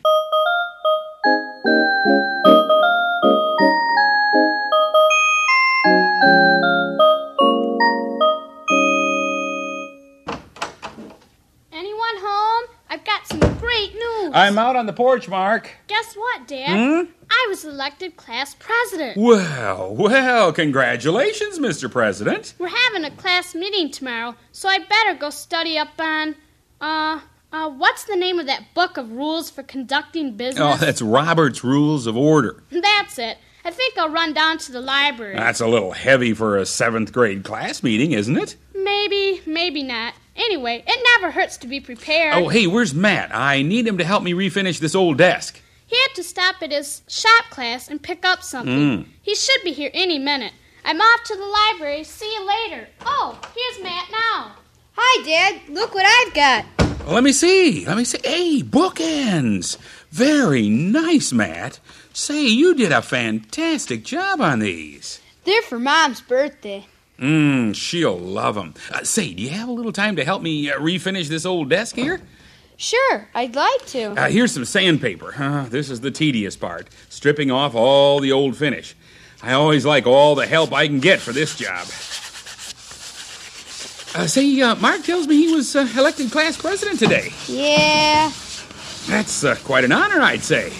I'm 14.34 14.58
out 14.58 14.76
on 14.76 14.86
the 14.86 14.94
porch, 14.94 15.28
Mark. 15.28 15.70
Guess 15.88 16.16
what, 16.16 16.48
Dad? 16.48 17.08
I 17.30 17.46
was 17.50 17.66
elected 17.66 18.18
class 18.18 18.56
president. 18.56 19.18
Well, 19.18 19.94
well, 19.96 20.52
congratulations, 20.54 21.60
Mr. 21.60 21.90
President. 21.90 22.54
We're 22.60 22.68
having 22.68 23.06
a 23.06 23.12
class 23.12 23.56
meeting 23.56 23.92
tomorrow, 23.92 24.36
so 24.52 24.68
I 24.70 24.80
better 24.80 25.16
go 25.18 25.30
study 25.30 25.78
up 25.78 25.90
on, 26.00 26.36
uh, 26.80 27.22
uh, 27.52 27.70
what's 27.70 28.06
the 28.06 28.16
name 28.16 28.40
of 28.40 28.46
that 28.48 28.74
book 28.74 28.98
of 28.98 29.12
rules 29.12 29.50
for 29.50 29.64
conducting 29.64 30.36
business? 30.36 30.64
Oh, 30.64 30.78
that's 30.78 31.02
Robert's 31.02 31.64
Rules 31.64 32.08
of 32.08 32.16
Order. 32.16 32.64
That's 32.72 33.18
it. 33.20 33.38
I 33.64 33.70
think 33.70 33.96
I'll 33.98 34.10
run 34.10 34.34
down 34.34 34.58
to 34.60 34.72
the 34.72 34.82
library. 34.82 35.36
That's 35.36 35.60
a 35.62 35.68
little 35.68 35.92
heavy 35.92 36.34
for 36.34 36.58
a 36.58 36.66
seventh 36.66 37.12
grade 37.14 37.44
class 37.44 37.84
meeting, 37.84 38.14
isn't 38.14 38.36
it? 38.36 38.56
Maybe, 38.74 39.42
maybe 39.46 39.84
not. 39.84 40.16
Anyway, 40.36 40.84
it 40.88 41.08
never 41.20 41.32
hurts 41.32 41.58
to 41.58 41.68
be 41.68 41.80
prepared. 41.80 42.36
Oh, 42.36 42.48
hey, 42.48 42.68
where's 42.68 42.94
Matt? 42.94 43.34
I 43.34 43.62
need 43.62 43.88
him 43.88 43.98
to 43.98 44.04
help 44.04 44.24
me 44.24 44.34
refinish 44.34 44.80
this 44.80 44.96
old 44.96 45.18
desk. 45.18 45.60
He 45.86 45.98
had 45.98 46.16
to 46.16 46.24
stop 46.24 46.56
at 46.62 46.72
his 46.72 47.02
shop 47.08 47.50
class 47.50 47.90
and 47.90 48.02
pick 48.02 48.24
up 48.24 48.44
something. 48.44 49.04
Hmm. 49.04 49.10
He 49.22 49.36
should 49.36 49.62
be 49.64 49.74
here 49.74 49.92
any 49.94 50.20
minute. 50.20 50.54
I'm 50.86 51.02
off 51.02 51.24
to 51.26 51.36
the 51.36 51.46
library. 51.46 52.04
See 52.06 52.32
you 52.32 52.48
later. 52.48 52.88
Oh, 53.06 53.40
here's 53.56 53.84
Matt 53.84 54.10
now. 54.10 54.54
Hi, 54.94 55.24
Dad. 55.26 55.62
Look 55.70 55.94
what 55.94 56.06
I've 56.06 56.34
got. 56.34 56.66
Well, 57.06 57.16
let 57.16 57.24
me 57.24 57.34
see. 57.34 57.86
Let 57.86 57.98
me 57.98 58.06
see. 58.06 58.20
Hey, 58.24 58.62
bookends. 58.64 59.78
Very 60.12 60.70
nice, 60.70 61.34
Matt. 61.34 61.80
Say, 62.14 62.48
you 62.48 62.74
did 62.74 62.92
a 62.92 63.02
fantastic 63.02 64.04
job 64.04 64.40
on 64.42 64.60
these. 64.60 65.20
They're 65.44 65.62
for 65.62 65.80
Mom's 65.80 66.22
birthday. 66.22 66.88
Mmm, 67.22 67.76
she'll 67.76 68.18
love 68.18 68.56
them. 68.56 68.74
Uh, 68.92 69.04
say, 69.04 69.32
do 69.34 69.44
you 69.44 69.50
have 69.50 69.70
a 69.70 69.72
little 69.72 69.92
time 69.92 70.16
to 70.16 70.26
help 70.26 70.42
me 70.42 70.72
uh, 70.72 70.80
refinish 70.80 71.28
this 71.28 71.46
old 71.46 71.70
desk 71.70 71.96
here? 71.96 72.20
Sure, 72.78 73.30
I'd 73.36 73.56
like 73.56 73.86
to. 73.88 74.20
Uh, 74.20 74.28
here's 74.30 74.52
some 74.52 74.66
sandpaper. 74.66 75.36
Uh, 75.42 75.66
this 75.70 75.90
is 75.90 76.02
the 76.02 76.10
tedious 76.12 76.56
part 76.56 76.88
stripping 77.10 77.52
off 77.52 77.76
all 77.76 78.20
the 78.20 78.32
old 78.32 78.56
finish. 78.58 78.96
I 79.44 79.54
always 79.54 79.86
like 79.86 80.08
all 80.08 80.34
the 80.36 80.48
help 80.48 80.74
I 80.74 80.88
can 80.88 81.00
get 81.00 81.20
for 81.20 81.32
this 81.32 81.56
job. 81.56 81.86
Uh, 84.14 84.28
say, 84.28 84.60
uh, 84.62 84.76
Mark 84.76 85.04
tells 85.04 85.28
me 85.28 85.36
he 85.46 85.54
was 85.54 85.76
uh, 85.76 85.88
elected 85.96 86.32
class 86.32 86.58
president 86.58 87.00
today. 87.00 87.32
Yeah, 87.48 88.32
That's 89.08 89.44
uh, 89.44 89.56
quite 89.64 89.84
an 89.84 89.92
honor, 89.92 90.22
I'd 90.22 90.44
say. 90.44 90.72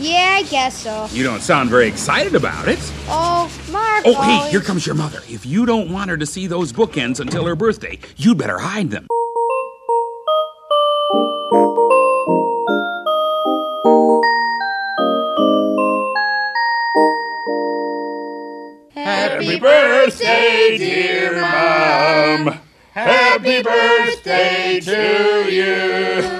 Yeah, 0.00 0.36
I 0.36 0.42
guess 0.44 0.76
so. 0.82 1.08
You 1.12 1.24
don't 1.24 1.40
sound 1.40 1.70
very 1.70 1.88
excited 1.88 2.34
about 2.34 2.68
it. 2.68 2.78
Oh, 3.08 3.50
Mark. 3.70 4.04
Oh, 4.06 4.20
hey, 4.22 4.50
here 4.50 4.60
comes 4.60 4.86
your 4.86 4.94
mother. 4.94 5.20
If 5.28 5.44
you 5.44 5.66
don't 5.66 5.92
want 5.92 6.10
her 6.10 6.16
to 6.16 6.26
see 6.26 6.46
those 6.46 6.72
bookends 6.72 7.20
until 7.20 7.44
her 7.46 7.56
birthday, 7.56 7.98
you'd 8.16 8.38
better 8.38 8.58
hide 8.58 8.90
them. 8.90 9.06
Happy 18.94 19.58
birthday, 19.58 20.76
dear 20.78 21.40
Mom. 21.40 22.60
Happy 22.92 23.62
birthday 23.62 24.80
to 24.80 25.50
you. 25.50 26.37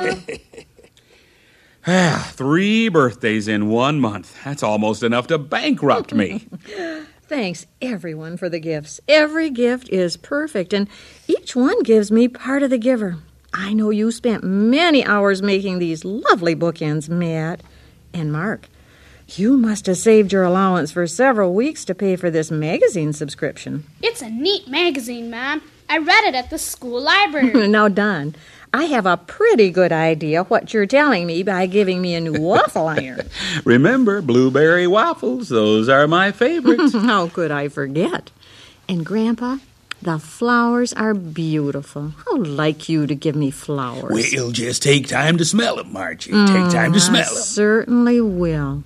Ah, 1.90 2.30
three 2.34 2.90
birthdays 2.90 3.48
in 3.48 3.70
one 3.70 3.98
month. 3.98 4.36
That's 4.44 4.62
almost 4.62 5.02
enough 5.02 5.26
to 5.28 5.38
bankrupt 5.38 6.12
me. 6.12 6.46
Thanks, 7.22 7.66
everyone, 7.80 8.36
for 8.36 8.50
the 8.50 8.60
gifts. 8.60 9.00
Every 9.08 9.48
gift 9.48 9.88
is 9.88 10.16
perfect, 10.16 10.74
and 10.74 10.86
each 11.26 11.56
one 11.56 11.82
gives 11.82 12.10
me 12.10 12.28
part 12.28 12.62
of 12.62 12.70
the 12.70 12.78
giver. 12.78 13.16
I 13.54 13.72
know 13.72 13.88
you 13.88 14.10
spent 14.10 14.44
many 14.44 15.02
hours 15.04 15.42
making 15.42 15.78
these 15.78 16.04
lovely 16.04 16.54
bookends, 16.54 17.08
Matt. 17.08 17.62
And 18.12 18.32
Mark, 18.32 18.68
you 19.28 19.56
must 19.56 19.86
have 19.86 19.96
saved 19.96 20.32
your 20.32 20.44
allowance 20.44 20.92
for 20.92 21.06
several 21.06 21.54
weeks 21.54 21.86
to 21.86 21.94
pay 21.94 22.16
for 22.16 22.30
this 22.30 22.50
magazine 22.50 23.14
subscription. 23.14 23.84
It's 24.02 24.20
a 24.20 24.28
neat 24.28 24.68
magazine, 24.68 25.30
Mom. 25.30 25.62
I 25.88 25.98
read 25.98 26.24
it 26.24 26.34
at 26.34 26.50
the 26.50 26.58
school 26.58 27.00
library. 27.00 27.68
now, 27.68 27.88
Don, 27.88 28.34
I 28.72 28.84
have 28.84 29.06
a 29.06 29.16
pretty 29.16 29.70
good 29.70 29.92
idea 29.92 30.44
what 30.44 30.74
you're 30.74 30.86
telling 30.86 31.26
me 31.26 31.42
by 31.42 31.66
giving 31.66 32.02
me 32.02 32.14
a 32.14 32.20
new 32.20 32.40
waffle 32.40 32.86
iron. 32.88 33.28
Remember, 33.64 34.20
blueberry 34.20 34.86
waffles, 34.86 35.48
those 35.48 35.88
are 35.88 36.06
my 36.06 36.32
favorites. 36.32 36.92
How 36.92 37.28
could 37.28 37.50
I 37.50 37.68
forget? 37.68 38.30
And, 38.88 39.04
Grandpa, 39.04 39.58
the 40.02 40.18
flowers 40.18 40.92
are 40.92 41.14
beautiful. 41.14 42.12
How 42.24 42.36
like 42.36 42.88
you 42.88 43.06
to 43.06 43.14
give 43.14 43.36
me 43.36 43.50
flowers. 43.50 44.10
We'll 44.10 44.52
just 44.52 44.82
take 44.82 45.08
time 45.08 45.38
to 45.38 45.44
smell 45.44 45.76
them, 45.76 45.92
Margie. 45.92 46.30
Take 46.30 46.40
mm, 46.40 46.72
time 46.72 46.92
to 46.92 47.00
smell 47.00 47.24
them. 47.34 47.42
certainly 47.42 48.20
will. 48.20 48.84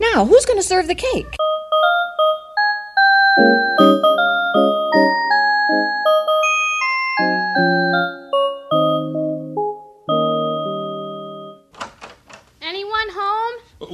Now, 0.00 0.24
who's 0.24 0.44
going 0.44 0.58
to 0.58 0.62
serve 0.62 0.86
the 0.86 0.94
cake? 0.94 1.36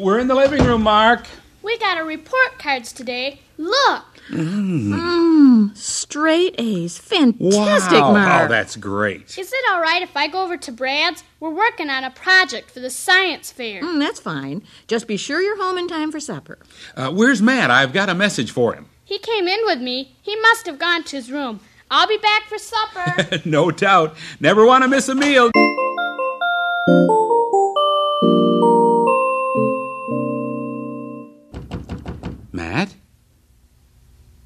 We're 0.02 0.18
in 0.18 0.26
the 0.26 0.34
living 0.34 0.64
room, 0.64 0.82
Mark. 0.82 1.26
We 1.62 1.78
got 1.78 1.96
our 1.96 2.04
report 2.04 2.58
cards 2.58 2.92
today. 2.92 3.38
Look. 3.56 4.02
Mmm, 4.30 5.76
straight 5.76 6.56
A's. 6.58 6.98
Fantastic, 6.98 8.00
wow. 8.00 8.12
Mark. 8.12 8.46
Oh, 8.46 8.52
that's 8.52 8.74
great. 8.74 9.38
Is 9.38 9.52
it 9.52 9.64
all 9.70 9.80
right 9.80 10.02
if 10.02 10.16
I 10.16 10.26
go 10.26 10.42
over 10.42 10.56
to 10.56 10.72
Brad's? 10.72 11.22
We're 11.38 11.54
working 11.54 11.88
on 11.88 12.02
a 12.02 12.10
project 12.10 12.72
for 12.72 12.80
the 12.80 12.90
science 12.90 13.52
fair. 13.52 13.80
Mm, 13.80 14.00
that's 14.00 14.18
fine. 14.18 14.64
Just 14.88 15.06
be 15.06 15.16
sure 15.16 15.40
you're 15.40 15.62
home 15.62 15.78
in 15.78 15.86
time 15.86 16.10
for 16.10 16.18
supper. 16.18 16.58
Uh, 16.96 17.12
where's 17.12 17.40
Matt? 17.40 17.70
I've 17.70 17.92
got 17.92 18.08
a 18.08 18.14
message 18.14 18.50
for 18.50 18.74
him. 18.74 18.86
He 19.04 19.18
came 19.18 19.46
in 19.46 19.60
with 19.66 19.80
me. 19.80 20.16
He 20.20 20.34
must 20.34 20.66
have 20.66 20.80
gone 20.80 21.04
to 21.04 21.16
his 21.16 21.30
room. 21.30 21.60
I'll 21.92 22.08
be 22.08 22.18
back 22.18 22.48
for 22.48 22.58
supper. 22.58 23.40
no 23.48 23.70
doubt. 23.70 24.16
Never 24.40 24.66
want 24.66 24.82
to 24.82 24.88
miss 24.88 25.08
a 25.08 25.14
meal. 25.14 25.52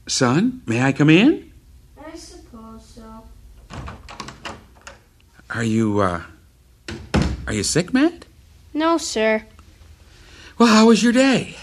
Son, 0.07 0.63
may 0.67 0.83
I 0.83 0.93
come 0.93 1.11
in? 1.11 1.53
I 2.05 2.15
suppose 2.17 2.87
so. 2.87 3.25
Are 5.51 5.65
you, 5.65 6.01
uh. 6.01 6.23
Are 7.47 7.53
you 7.53 7.63
sick, 7.63 7.93
Matt? 7.93 8.25
No, 8.73 8.99
sir. 8.99 9.45
Well, 10.59 10.69
how 10.69 10.87
was 10.87 11.03
your 11.03 11.13
day? 11.13 11.57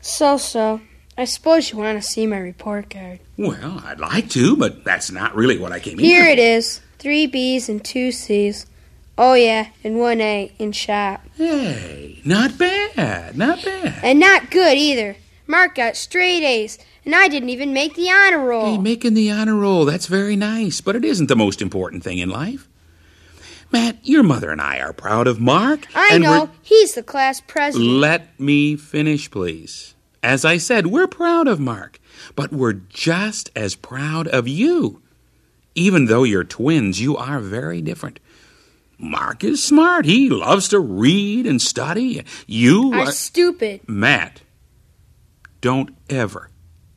So 0.00 0.36
so. 0.36 0.80
I 1.18 1.24
suppose 1.24 1.72
you 1.72 1.78
want 1.78 2.00
to 2.00 2.08
see 2.08 2.26
my 2.26 2.38
report 2.38 2.90
card. 2.90 3.18
Well, 3.36 3.82
I'd 3.84 3.98
like 3.98 4.30
to, 4.30 4.56
but 4.56 4.84
that's 4.84 5.10
not 5.10 5.34
really 5.34 5.58
what 5.58 5.72
I 5.72 5.80
came 5.80 5.98
Here 5.98 6.24
Here 6.24 6.32
it 6.32 6.38
is. 6.38 6.80
Three 6.98 7.26
B's 7.26 7.68
and 7.68 7.84
two 7.84 8.12
C's. 8.12 8.66
Oh 9.18 9.34
yeah, 9.34 9.68
and 9.82 9.98
one 9.98 10.20
A 10.20 10.52
in 10.58 10.72
shop. 10.72 11.22
Hey, 11.36 12.20
not 12.24 12.56
bad, 12.56 13.36
not 13.36 13.64
bad. 13.64 13.98
And 14.02 14.20
not 14.20 14.50
good 14.50 14.78
either. 14.78 15.16
Mark 15.48 15.74
got 15.74 15.96
straight 15.96 16.44
A's, 16.44 16.78
and 17.04 17.14
I 17.14 17.26
didn't 17.26 17.48
even 17.48 17.72
make 17.72 17.94
the 17.94 18.10
honor 18.10 18.44
roll. 18.46 18.66
Hey, 18.66 18.78
making 18.78 19.14
the 19.14 19.30
honor 19.30 19.56
roll, 19.56 19.84
that's 19.86 20.06
very 20.06 20.36
nice, 20.36 20.80
but 20.82 20.94
it 20.94 21.04
isn't 21.04 21.26
the 21.28 21.34
most 21.34 21.62
important 21.62 22.04
thing 22.04 22.18
in 22.18 22.28
life. 22.28 22.68
Matt, 23.72 23.96
your 24.02 24.22
mother 24.22 24.50
and 24.50 24.60
I 24.60 24.78
are 24.78 24.92
proud 24.92 25.26
of 25.26 25.40
Mark. 25.40 25.86
I 25.94 26.18
know. 26.18 26.30
we're- 26.44 26.50
He's 26.62 26.94
the 26.94 27.02
class 27.02 27.40
president. 27.40 27.90
Let 27.90 28.38
me 28.38 28.76
finish, 28.76 29.30
please. 29.30 29.94
As 30.22 30.44
I 30.44 30.58
said, 30.58 30.88
we're 30.88 31.06
proud 31.06 31.48
of 31.48 31.58
Mark, 31.60 31.98
but 32.34 32.52
we're 32.52 32.72
just 32.74 33.50
as 33.56 33.74
proud 33.74 34.28
of 34.28 34.46
you. 34.48 35.00
Even 35.74 36.06
though 36.06 36.24
you're 36.24 36.44
twins, 36.44 37.00
you 37.00 37.16
are 37.16 37.40
very 37.40 37.80
different. 37.80 38.20
Mark 38.98 39.44
is 39.44 39.62
smart. 39.62 40.04
He 40.06 40.28
loves 40.28 40.68
to 40.68 40.80
read 40.80 41.46
and 41.46 41.62
study. 41.62 42.24
You 42.46 42.92
are 42.92 43.08
are. 43.08 43.12
stupid. 43.12 43.80
Matt, 43.86 44.40
don't 45.60 45.96
ever, 46.08 46.50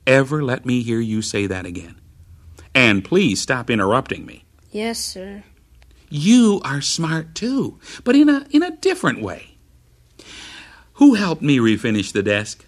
ever 0.06 0.44
let 0.44 0.66
me 0.66 0.82
hear 0.82 1.00
you 1.00 1.22
say 1.22 1.48
that 1.48 1.66
again. 1.66 2.00
And 2.74 3.04
please 3.04 3.42
stop 3.42 3.70
interrupting 3.70 4.26
me. 4.26 4.46
Yes, 4.72 5.00
sir. 5.00 5.44
You 6.10 6.62
are 6.64 6.82
smart 6.82 7.36
too, 7.36 7.80
but 8.04 8.16
in 8.16 8.30
a 8.30 8.46
in 8.52 8.64
a 8.64 8.76
different 8.76 9.22
way. 9.22 9.58
Who 10.94 11.16
helped 11.16 11.42
me 11.42 11.58
refinish 11.58 12.12
the 12.12 12.24
desk? 12.24 12.66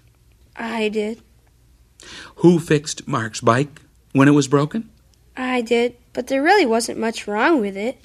I 0.55 0.89
did. 0.89 1.21
Who 2.37 2.59
fixed 2.59 3.07
Mark's 3.07 3.41
bike 3.41 3.81
when 4.11 4.27
it 4.27 4.31
was 4.31 4.47
broken? 4.47 4.89
I 5.35 5.61
did. 5.61 5.95
But 6.13 6.27
there 6.27 6.43
really 6.43 6.65
wasn't 6.65 6.99
much 6.99 7.27
wrong 7.27 7.59
with 7.59 7.75
it. 7.75 7.99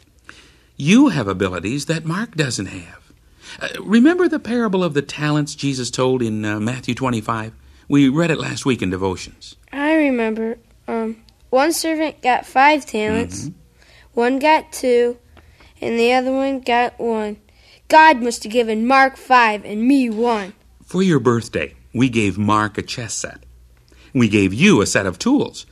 You 0.77 1.09
have 1.09 1.29
abilities 1.29 1.87
that 1.87 2.05
Mark 2.05 2.35
doesn't 2.35 2.67
have. 2.67 3.13
Uh, 3.61 3.69
remember 3.83 4.29
the 4.29 4.39
parable 4.39 4.85
of 4.85 4.95
the 4.95 5.03
talents 5.03 5.55
Jesus 5.55 5.91
told 5.91 6.23
in 6.23 6.45
uh, 6.45 6.61
Matthew 6.61 6.95
25? 6.95 7.53
We 7.89 8.11
read 8.11 8.31
it 8.31 8.39
last 8.39 8.67
week 8.67 8.83
in 8.83 8.91
devotions. 8.91 9.57
I 9.73 9.95
remember. 9.95 10.59
Um, 10.87 11.25
one 11.51 11.73
servant 11.73 12.21
got 12.21 12.45
five 12.45 12.85
talents, 12.85 13.51
one 14.13 14.39
got 14.39 14.73
two, 14.73 15.19
and 15.81 15.99
the 15.99 16.13
other 16.13 16.33
one 16.33 16.61
got 16.61 16.99
one. 16.99 17.39
God 17.89 18.23
must 18.23 18.43
have 18.45 18.53
given 18.53 18.87
Mark 18.87 19.17
five 19.17 19.65
and 19.65 19.83
me 19.83 20.11
one. 20.11 20.53
For 20.85 21.03
your 21.03 21.19
birthday, 21.19 21.75
we 21.95 22.11
gave 22.11 22.37
Mark 22.37 22.77
a 22.77 22.83
chess 22.83 23.15
set. 23.15 23.43
We 24.13 24.29
gave 24.29 24.53
you 24.53 24.83
a 24.83 24.87
set 24.87 25.07
of 25.07 25.19
tools. 25.19 25.65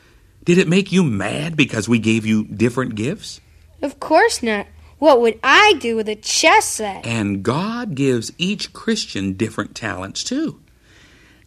Did 0.45 0.57
it 0.59 0.69
make 0.69 0.93
you 0.93 1.03
mad 1.03 1.57
because 1.57 1.89
we 1.89 1.99
gave 1.99 2.25
you 2.25 2.45
different 2.45 2.95
gifts? 2.95 3.41
Of 3.83 4.01
course 4.01 4.43
not. 4.43 4.67
What 4.99 5.21
would 5.21 5.39
I 5.43 5.75
do 5.75 5.97
with 5.97 6.09
a 6.09 6.15
chess 6.15 6.67
set? 6.67 7.05
And 7.05 7.43
God 7.43 7.95
gives 7.95 8.33
each 8.39 8.73
Christian 8.73 9.35
different 9.35 9.75
talents 9.75 10.25
too. 10.25 10.63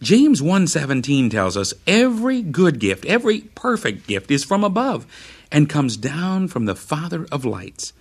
James 0.02 0.42
1:17 0.42 1.30
tells 1.30 1.58
us 1.58 1.74
every 1.86 2.42
good 2.42 2.80
gift, 2.80 3.06
every 3.06 3.42
perfect 3.42 4.08
gift 4.08 4.32
is 4.32 4.44
from 4.44 4.64
above 4.64 5.06
and 5.52 5.70
comes 5.70 5.98
down 5.98 6.48
from 6.48 6.66
the 6.66 6.76
Father 6.76 7.28
of 7.32 7.44
lights. 7.46 7.94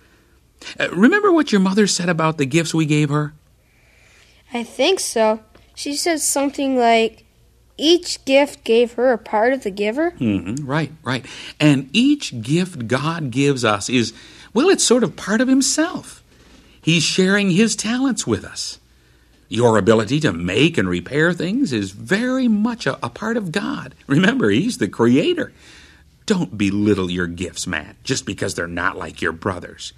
Uh, 0.79 0.89
remember 0.91 1.31
what 1.31 1.51
your 1.51 1.61
mother 1.61 1.87
said 1.87 2.09
about 2.09 2.37
the 2.37 2.45
gifts 2.45 2.73
we 2.73 2.85
gave 2.85 3.09
her? 3.09 3.33
I 4.53 4.63
think 4.63 4.99
so. 4.99 5.41
She 5.75 5.95
said 5.95 6.19
something 6.19 6.77
like, 6.77 7.25
each 7.77 8.25
gift 8.25 8.63
gave 8.65 8.93
her 8.93 9.13
a 9.13 9.17
part 9.17 9.53
of 9.53 9.63
the 9.63 9.71
giver. 9.71 10.11
hmm 10.11 10.55
right, 10.61 10.91
right. 11.03 11.25
And 11.59 11.89
each 11.93 12.41
gift 12.41 12.87
God 12.87 13.31
gives 13.31 13.63
us 13.63 13.89
is, 13.89 14.13
well, 14.53 14.69
it's 14.69 14.83
sort 14.83 15.03
of 15.03 15.15
part 15.15 15.39
of 15.39 15.47
Himself. 15.47 16.21
He's 16.81 17.03
sharing 17.03 17.51
His 17.51 17.75
talents 17.75 18.27
with 18.27 18.43
us. 18.43 18.79
Your 19.51 19.79
ability 19.79 20.19
to 20.19 20.31
make 20.31 20.77
and 20.77 20.87
repair 20.87 21.33
things 21.33 21.73
is 21.73 21.89
very 21.89 22.47
much 22.47 22.85
a, 22.85 23.03
a 23.03 23.09
part 23.09 23.35
of 23.35 23.51
God. 23.51 23.95
Remember, 24.05 24.51
He's 24.51 24.77
the 24.77 24.87
Creator. 24.87 25.51
Don't 26.27 26.55
belittle 26.55 27.09
your 27.09 27.25
gifts, 27.25 27.65
Matt, 27.65 27.95
just 28.03 28.27
because 28.27 28.53
they're 28.53 28.67
not 28.67 28.95
like 28.95 29.23
your 29.23 29.31
brother's. 29.31 29.91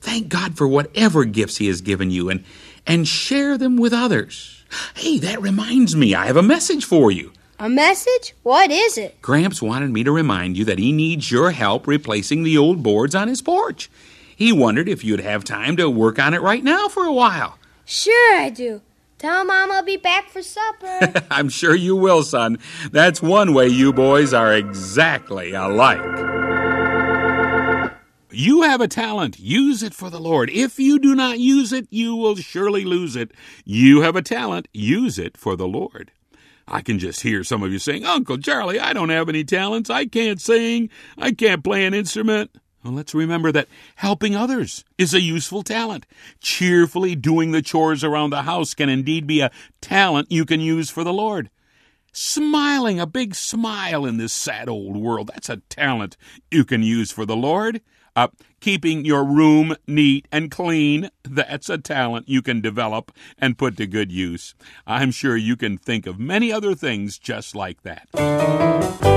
Thank 0.00 0.30
God 0.30 0.56
for 0.56 0.66
whatever 0.66 1.26
gifts 1.26 1.58
He 1.58 1.66
has 1.66 1.82
given 1.82 2.10
you 2.10 2.30
and, 2.30 2.44
and 2.86 3.06
share 3.06 3.58
them 3.58 3.76
with 3.76 3.92
others. 3.92 4.64
Hey, 4.94 5.18
that 5.18 5.42
reminds 5.42 5.94
me, 5.94 6.14
I 6.14 6.24
have 6.24 6.38
a 6.38 6.42
message 6.42 6.86
for 6.86 7.10
you. 7.10 7.32
A 7.58 7.68
message? 7.68 8.34
What 8.42 8.70
is 8.70 8.96
it? 8.96 9.20
Gramps 9.20 9.60
wanted 9.60 9.90
me 9.90 10.02
to 10.02 10.10
remind 10.10 10.56
you 10.56 10.64
that 10.64 10.78
he 10.78 10.90
needs 10.90 11.30
your 11.30 11.50
help 11.50 11.86
replacing 11.86 12.42
the 12.42 12.56
old 12.56 12.82
boards 12.82 13.14
on 13.14 13.28
his 13.28 13.42
porch. 13.42 13.90
He 14.34 14.50
wondered 14.50 14.88
if 14.88 15.04
you'd 15.04 15.20
have 15.20 15.44
time 15.44 15.76
to 15.76 15.90
work 15.90 16.18
on 16.18 16.32
it 16.32 16.40
right 16.40 16.64
now 16.64 16.88
for 16.88 17.04
a 17.04 17.12
while. 17.12 17.58
Sure, 17.92 18.40
I 18.40 18.48
do. 18.48 18.80
Tell 19.18 19.44
Mom 19.44 19.70
I'll 19.70 19.82
be 19.82 19.98
back 19.98 20.30
for 20.30 20.40
supper. 20.40 21.12
I'm 21.30 21.50
sure 21.50 21.74
you 21.74 21.94
will, 21.94 22.22
son. 22.22 22.58
That's 22.90 23.20
one 23.20 23.52
way 23.52 23.68
you 23.68 23.92
boys 23.92 24.32
are 24.32 24.54
exactly 24.54 25.52
alike. 25.52 26.00
You 28.30 28.62
have 28.62 28.80
a 28.80 28.88
talent. 28.88 29.38
Use 29.38 29.82
it 29.82 29.92
for 29.92 30.08
the 30.08 30.18
Lord. 30.18 30.48
If 30.48 30.78
you 30.78 30.98
do 30.98 31.14
not 31.14 31.38
use 31.38 31.70
it, 31.70 31.86
you 31.90 32.16
will 32.16 32.36
surely 32.36 32.86
lose 32.86 33.14
it. 33.14 33.30
You 33.66 34.00
have 34.00 34.16
a 34.16 34.22
talent. 34.22 34.68
Use 34.72 35.18
it 35.18 35.36
for 35.36 35.54
the 35.54 35.68
Lord. 35.68 36.12
I 36.66 36.80
can 36.80 36.98
just 36.98 37.20
hear 37.20 37.44
some 37.44 37.62
of 37.62 37.72
you 37.72 37.78
saying, 37.78 38.06
Uncle 38.06 38.38
Charlie, 38.38 38.80
I 38.80 38.94
don't 38.94 39.10
have 39.10 39.28
any 39.28 39.44
talents. 39.44 39.90
I 39.90 40.06
can't 40.06 40.40
sing. 40.40 40.88
I 41.18 41.32
can't 41.32 41.62
play 41.62 41.84
an 41.84 41.92
instrument. 41.92 42.56
Well, 42.82 42.94
let's 42.94 43.14
remember 43.14 43.52
that 43.52 43.68
helping 43.96 44.34
others 44.34 44.84
is 44.98 45.14
a 45.14 45.20
useful 45.20 45.62
talent. 45.62 46.04
Cheerfully 46.40 47.14
doing 47.14 47.52
the 47.52 47.62
chores 47.62 48.02
around 48.02 48.30
the 48.30 48.42
house 48.42 48.74
can 48.74 48.88
indeed 48.88 49.26
be 49.26 49.40
a 49.40 49.52
talent 49.80 50.32
you 50.32 50.44
can 50.44 50.60
use 50.60 50.90
for 50.90 51.04
the 51.04 51.12
Lord. 51.12 51.48
Smiling 52.12 52.98
a 52.98 53.06
big 53.06 53.34
smile 53.34 54.04
in 54.04 54.16
this 54.16 54.32
sad 54.32 54.68
old 54.68 54.96
world, 54.96 55.30
that's 55.32 55.48
a 55.48 55.58
talent 55.68 56.16
you 56.50 56.64
can 56.64 56.82
use 56.82 57.12
for 57.12 57.24
the 57.24 57.36
Lord. 57.36 57.80
Uh, 58.14 58.28
keeping 58.60 59.04
your 59.04 59.24
room 59.24 59.74
neat 59.86 60.28
and 60.30 60.50
clean, 60.50 61.08
that's 61.22 61.70
a 61.70 61.78
talent 61.78 62.28
you 62.28 62.42
can 62.42 62.60
develop 62.60 63.10
and 63.38 63.56
put 63.56 63.76
to 63.78 63.86
good 63.86 64.12
use. 64.12 64.54
I'm 64.86 65.10
sure 65.12 65.36
you 65.36 65.56
can 65.56 65.78
think 65.78 66.06
of 66.06 66.18
many 66.18 66.52
other 66.52 66.74
things 66.74 67.16
just 67.16 67.54
like 67.54 67.82
that. 67.82 69.11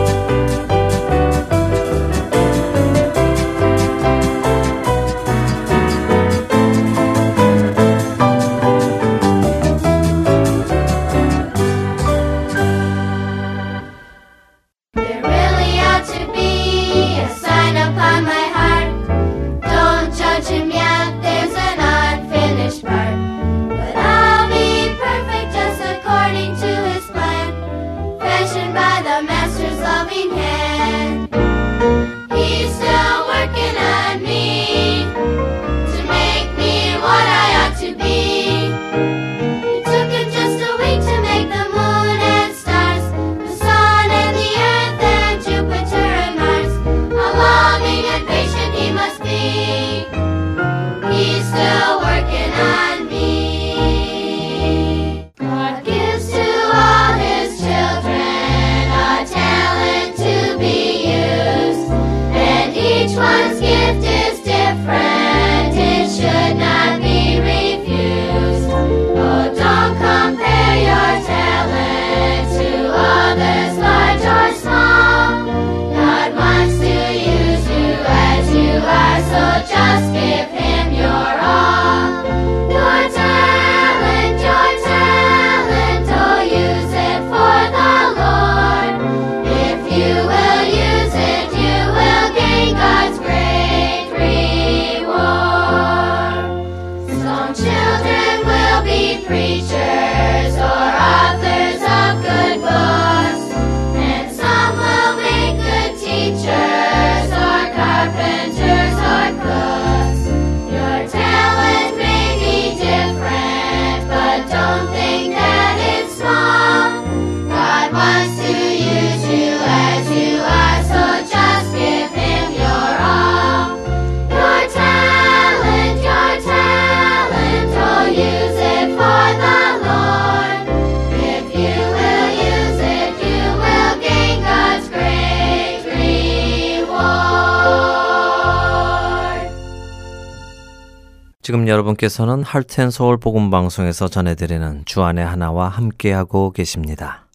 지금 141.45 141.67
여러분께서는 141.67 142.41
할텐서울 142.41 143.17
복음 143.17 143.51
방송에서 143.51 144.07
전해드리는 144.07 144.81
주안의 144.85 145.23
하나와 145.23 145.67
함께하고 145.67 146.49
계십니다. 146.49 147.27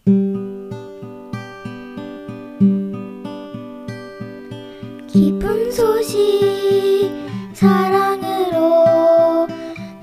기쁜 5.07 5.71
소식 5.71 7.09
사랑으로 7.53 9.47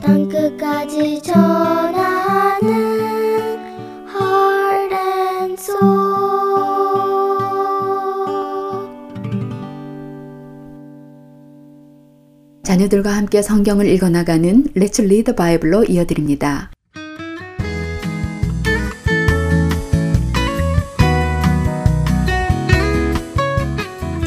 땅끝까지 0.02 1.22
전 1.22 1.87
자녀들과 12.78 13.10
함께 13.10 13.42
성경을 13.42 13.88
읽어나가는 13.88 14.66
Let's 14.76 15.00
Read 15.00 15.24
the 15.24 15.36
Bible로 15.36 15.86
이어드립니다. 15.86 16.70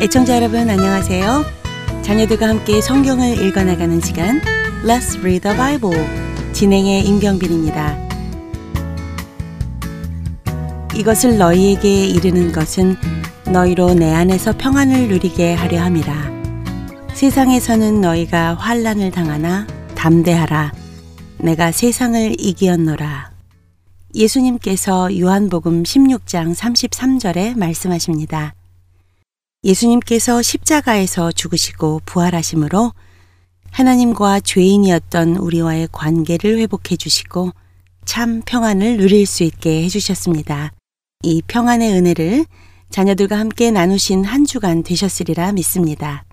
애청자 0.01 0.35
여러분 0.35 0.69
안녕하세요. 0.69 1.45
자녀들과 2.03 2.49
함께 2.49 2.81
성경을 2.81 3.41
읽어나가는 3.41 4.01
시간 4.01 4.41
Let's 4.85 5.21
Read 5.21 5.43
the 5.43 5.57
Bible 5.57 6.05
진행의 6.53 7.07
임경빈입니다. 7.07 8.09
이것을 10.97 11.39
너희에게 11.39 12.07
이르는 12.07 12.51
것은 12.51 12.97
너희로 13.47 13.95
내 13.95 14.13
안에서 14.13 14.55
평안을 14.59 15.07
누리게 15.07 15.55
하려 15.55 15.83
함이라. 15.83 16.40
세상에서는 17.21 18.01
너희가 18.01 18.55
환란을 18.55 19.11
당하나 19.11 19.67
담대하라. 19.95 20.73
내가 21.37 21.71
세상을 21.71 22.41
이기었노라. 22.41 23.31
예수님께서 24.15 25.19
요한복음 25.19 25.83
16장 25.83 26.55
33절에 26.55 27.59
말씀하십니다. 27.59 28.55
예수님께서 29.65 30.41
십자가에서 30.41 31.31
죽으시고 31.31 32.01
부활하심으로 32.07 32.95
하나님과 33.71 34.41
죄인이었던 34.41 35.37
우리와의 35.37 35.89
관계를 35.93 36.57
회복해 36.57 36.97
주시고 36.97 37.51
참 38.07 38.41
평안을 38.47 38.97
누릴 38.97 39.27
수 39.27 39.43
있게 39.43 39.85
해주셨습니다. 39.85 40.73
이 41.25 41.43
평안의 41.47 41.93
은혜를 41.93 42.47
자녀들과 42.89 43.39
함께 43.39 43.71
나누신 43.71 44.25
한 44.25 44.47
주간 44.47 44.83
되셨으리라 44.83 45.53
믿습니다. 45.53 46.25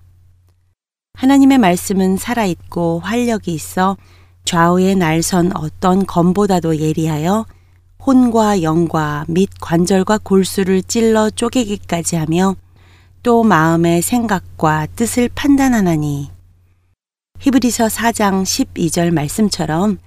하나님의 1.18 1.58
말씀은 1.58 2.16
살아있고 2.16 3.00
활력이 3.00 3.52
있어 3.52 3.96
좌우의 4.44 4.94
날선 4.94 5.50
어떤 5.56 6.06
검보다도 6.06 6.78
예리하여 6.78 7.44
혼과 8.06 8.62
영과 8.62 9.24
및 9.26 9.48
관절과 9.60 10.18
골수를 10.18 10.84
찔러 10.84 11.28
쪼개기까지 11.30 12.14
하며 12.14 12.54
또 13.24 13.42
마음의 13.42 14.00
생각과 14.00 14.86
뜻을 14.94 15.28
판단하나니 15.34 16.30
히브리서 17.40 17.88
4장 17.88 18.44
12절 18.44 19.10
말씀처럼 19.10 19.98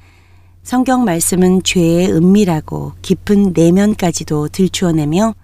성경 0.63 1.03
말씀은 1.03 1.63
죄의 1.63 2.09
은밀하고 2.13 2.93
깊은 3.01 3.51
내면까지도 3.53 4.47
들추어내며 4.47 5.35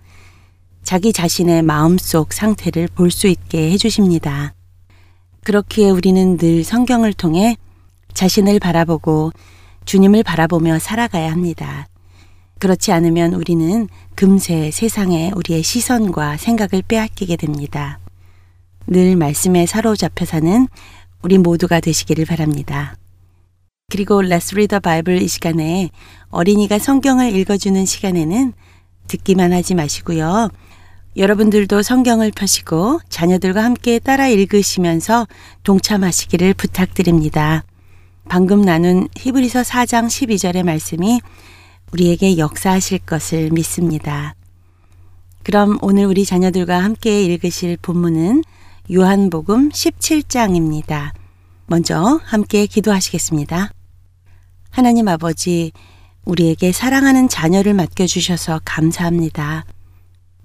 자기 0.82 1.12
자신의 1.12 1.64
마음속 1.64 2.32
상태를 2.32 2.88
볼 2.88 3.12
수 3.12 3.28
있게 3.28 3.72
해주십니다. 3.72 4.57
그렇기에 5.48 5.92
우리는 5.92 6.36
늘 6.36 6.66
성경을 6.66 7.14
통해 7.14 7.56
자신을 8.14 8.60
바라보고 8.60 9.32
주님을 9.86 10.22
바라보며 10.24 10.78
살아가야 10.78 11.32
합니다. 11.32 11.88
그렇지 12.60 12.92
않으면 12.92 13.34
우리는 13.34 13.88
금세 14.16 14.72
세상에 14.72 15.32
우리의 15.34 15.64
시선과 15.64 16.36
생각을 16.36 16.84
빼앗기게 16.86 17.38
됩니다. 17.38 17.98
늘 18.88 19.16
말씀에 19.16 19.66
사로잡혀 19.68 20.26
사는 20.26 20.68
우리 21.22 21.38
모두가 21.38 21.80
되시기를 21.80 22.26
바랍니다. 22.26 22.98
그리고 23.90 24.22
Let's 24.22 24.52
Read 24.52 24.68
the 24.68 24.82
Bible 24.82 25.24
이 25.24 25.30
시간에 25.30 25.92
어린이가 26.28 26.78
성경을 26.78 27.34
읽어주는 27.34 27.86
시간에는 27.86 28.52
듣기만 29.08 29.54
하지 29.54 29.76
마시고요. 29.76 30.50
여러분들도 31.18 31.82
성경을 31.82 32.32
펴시고 32.32 33.00
자녀들과 33.10 33.64
함께 33.64 33.98
따라 33.98 34.28
읽으시면서 34.28 35.28
동참하시기를 35.64 36.54
부탁드립니다. 36.54 37.64
방금 38.30 38.62
나눈 38.62 39.08
히브리서 39.16 39.62
4장 39.62 40.06
12절의 40.06 40.64
말씀이 40.64 41.20
우리에게 41.92 42.38
역사하실 42.38 43.00
것을 43.00 43.50
믿습니다. 43.50 44.36
그럼 45.42 45.80
오늘 45.82 46.06
우리 46.06 46.24
자녀들과 46.24 46.84
함께 46.84 47.24
읽으실 47.24 47.78
본문은 47.82 48.44
요한복음 48.94 49.70
17장입니다. 49.70 51.14
먼저 51.66 52.20
함께 52.26 52.68
기도하시겠습니다. 52.68 53.72
하나님 54.70 55.08
아버지, 55.08 55.72
우리에게 56.26 56.72
사랑하는 56.72 57.28
자녀를 57.28 57.74
맡겨주셔서 57.74 58.62
감사합니다. 58.66 59.66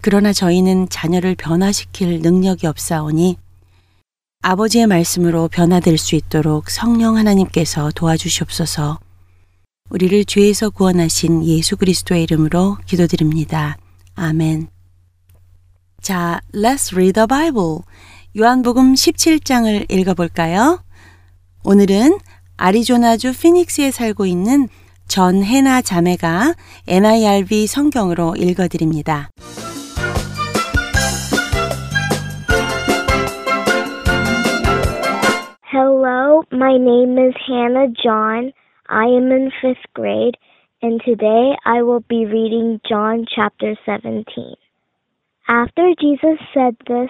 그러나 0.03 0.33
저희는 0.33 0.89
자녀를 0.89 1.37
변화시킬 1.37 2.21
능력이 2.21 2.67
없사오니 2.67 3.37
아버지의 4.43 4.89
말씀으로 4.89 5.47
변화될 5.47 5.97
수 5.97 6.17
있도록 6.17 6.69
성령 6.71 7.17
하나님께서 7.17 7.93
도와주시옵소서. 7.95 8.99
우리를 9.91 10.25
죄에서 10.25 10.71
구원하신 10.71 11.45
예수 11.45 11.77
그리스도의 11.77 12.25
이름으로 12.25 12.79
기도드립니다. 12.87 13.79
아멘. 14.17 14.69
자, 16.01 16.41
let's 16.53 16.93
read 16.93 17.13
the 17.13 17.29
Bible. 17.29 17.83
요한복음 18.37 18.95
17장을 18.95 19.89
읽어볼까요? 19.89 20.83
오늘은 21.63 22.19
아리조나주 22.57 23.33
피닉스에 23.39 23.93
살고 23.93 24.27
있는 24.27 24.69
전해나 25.07 25.81
자매가 25.83 26.55
NIRV 26.89 27.69
성경으로 27.69 28.35
읽어드립니다. 28.35 29.31
Hello, 35.73 36.43
my 36.53 36.77
name 36.77 37.17
is 37.17 37.33
Hannah 37.49 37.89
John. 38.05 38.53
I 38.91 39.05
am 39.05 39.33
in 39.33 39.51
fifth 39.63 39.91
grade, 39.95 40.37
and 40.83 41.01
today 41.03 41.53
I 41.65 41.81
will 41.81 42.05
be 42.11 42.27
reading 42.27 42.79
John 42.87 43.25
chapter 43.35 43.75
17. 43.87 44.25
After 45.49 45.95
Jesus 45.99 46.39
said 46.53 46.77
this, 46.87 47.09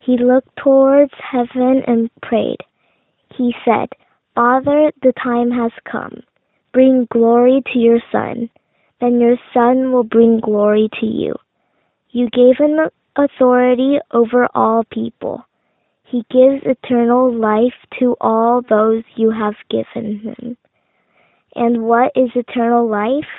he 0.00 0.18
looked 0.18 0.50
towards 0.56 1.12
heaven 1.22 1.84
and 1.86 2.10
prayed. 2.20 2.58
He 3.36 3.54
said, 3.64 3.90
Father, 4.34 4.90
the 5.02 5.12
time 5.22 5.52
has 5.52 5.70
come. 5.88 6.24
Bring 6.72 7.06
glory 7.12 7.62
to 7.72 7.78
your 7.78 8.00
Son. 8.10 8.50
Then 9.00 9.20
your 9.20 9.36
Son 9.54 9.92
will 9.92 10.02
bring 10.02 10.40
glory 10.40 10.88
to 10.98 11.06
you. 11.06 11.36
You 12.10 12.28
gave 12.30 12.56
him 12.58 12.76
authority 13.14 14.00
over 14.10 14.48
all 14.52 14.82
people. 14.90 15.44
He 16.10 16.24
gives 16.28 16.64
eternal 16.64 17.32
life 17.32 17.74
to 18.00 18.16
all 18.20 18.62
those 18.68 19.04
you 19.14 19.30
have 19.30 19.54
given 19.70 20.18
him. 20.18 20.56
And 21.54 21.84
what 21.84 22.10
is 22.16 22.30
eternal 22.34 22.88
life? 22.88 23.30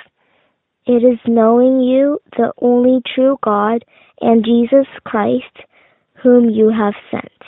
It 0.86 1.04
is 1.04 1.18
knowing 1.26 1.80
you, 1.80 2.18
the 2.36 2.52
only 2.62 3.02
true 3.14 3.36
God, 3.44 3.84
and 4.22 4.44
Jesus 4.44 4.86
Christ, 5.04 5.66
whom 6.22 6.48
you 6.48 6.70
have 6.70 6.94
sent. 7.10 7.42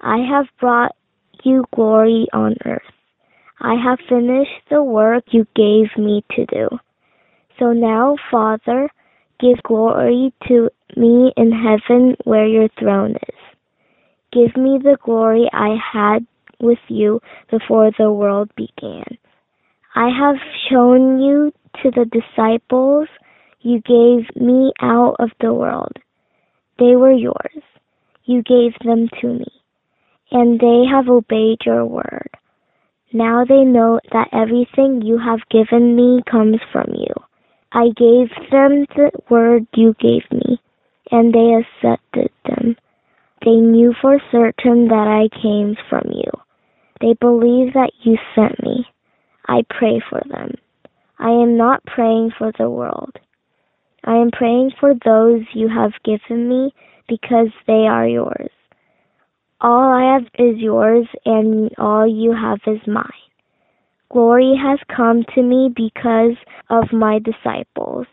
I 0.00 0.18
have 0.18 0.46
brought 0.58 0.96
you 1.44 1.64
glory 1.74 2.26
on 2.32 2.56
earth. 2.64 2.82
I 3.60 3.74
have 3.74 3.98
finished 4.08 4.68
the 4.68 4.82
work 4.82 5.24
you 5.30 5.46
gave 5.54 5.96
me 5.96 6.24
to 6.32 6.46
do. 6.46 6.68
So 7.58 7.72
now, 7.72 8.16
Father, 8.30 8.90
give 9.38 9.62
glory 9.62 10.32
to 10.48 10.70
me 10.96 11.32
in 11.36 11.52
heaven 11.52 12.16
where 12.24 12.46
your 12.46 12.68
throne 12.78 13.12
is. 13.12 13.49
Give 14.32 14.56
me 14.56 14.78
the 14.78 14.96
glory 15.02 15.48
I 15.52 15.76
had 15.92 16.26
with 16.60 16.78
you 16.88 17.20
before 17.50 17.90
the 17.98 18.12
world 18.12 18.50
began. 18.56 19.18
I 19.94 20.08
have 20.08 20.36
shown 20.68 21.20
you 21.20 21.52
to 21.82 21.90
the 21.90 22.04
disciples 22.04 23.08
you 23.60 23.80
gave 23.80 24.34
me 24.40 24.72
out 24.80 25.16
of 25.18 25.30
the 25.40 25.52
world. 25.52 25.96
They 26.78 26.96
were 26.96 27.12
yours. 27.12 27.62
You 28.24 28.42
gave 28.42 28.72
them 28.84 29.08
to 29.20 29.26
me, 29.26 29.46
and 30.30 30.60
they 30.60 30.84
have 30.90 31.08
obeyed 31.08 31.58
your 31.66 31.84
word. 31.84 32.30
Now 33.12 33.44
they 33.44 33.64
know 33.64 33.98
that 34.12 34.28
everything 34.32 35.02
you 35.02 35.18
have 35.18 35.40
given 35.50 35.96
me 35.96 36.22
comes 36.30 36.60
from 36.72 36.86
you. 36.94 37.12
I 37.72 37.88
gave 37.96 38.30
them 38.50 38.86
the 38.94 39.10
word 39.28 39.66
you 39.74 39.94
gave 40.00 40.22
me, 40.30 40.60
and 41.10 41.34
they 41.34 41.54
accepted 41.54 42.30
them. 42.44 42.76
They 43.44 43.56
knew 43.56 43.94
for 44.00 44.20
certain 44.30 44.88
that 44.88 45.08
I 45.08 45.28
came 45.40 45.76
from 45.88 46.10
you. 46.12 46.30
They 47.00 47.14
believe 47.14 47.72
that 47.72 47.92
you 48.02 48.18
sent 48.34 48.62
me. 48.62 48.86
I 49.48 49.62
pray 49.70 50.02
for 50.10 50.20
them. 50.28 50.54
I 51.18 51.30
am 51.30 51.56
not 51.56 51.84
praying 51.84 52.32
for 52.36 52.52
the 52.58 52.68
world. 52.68 53.16
I 54.04 54.16
am 54.16 54.30
praying 54.30 54.72
for 54.78 54.94
those 55.04 55.42
you 55.54 55.68
have 55.68 55.92
given 56.04 56.48
me 56.48 56.72
because 57.08 57.48
they 57.66 57.86
are 57.86 58.06
yours. 58.06 58.50
All 59.60 59.92
I 59.92 60.14
have 60.14 60.22
is 60.38 60.56
yours, 60.58 61.06
and 61.26 61.70
all 61.76 62.06
you 62.06 62.32
have 62.32 62.60
is 62.66 62.80
mine. 62.86 63.04
Glory 64.10 64.54
has 64.56 64.78
come 64.94 65.22
to 65.34 65.42
me 65.42 65.70
because 65.74 66.36
of 66.70 66.92
my 66.92 67.18
disciples. 67.18 68.06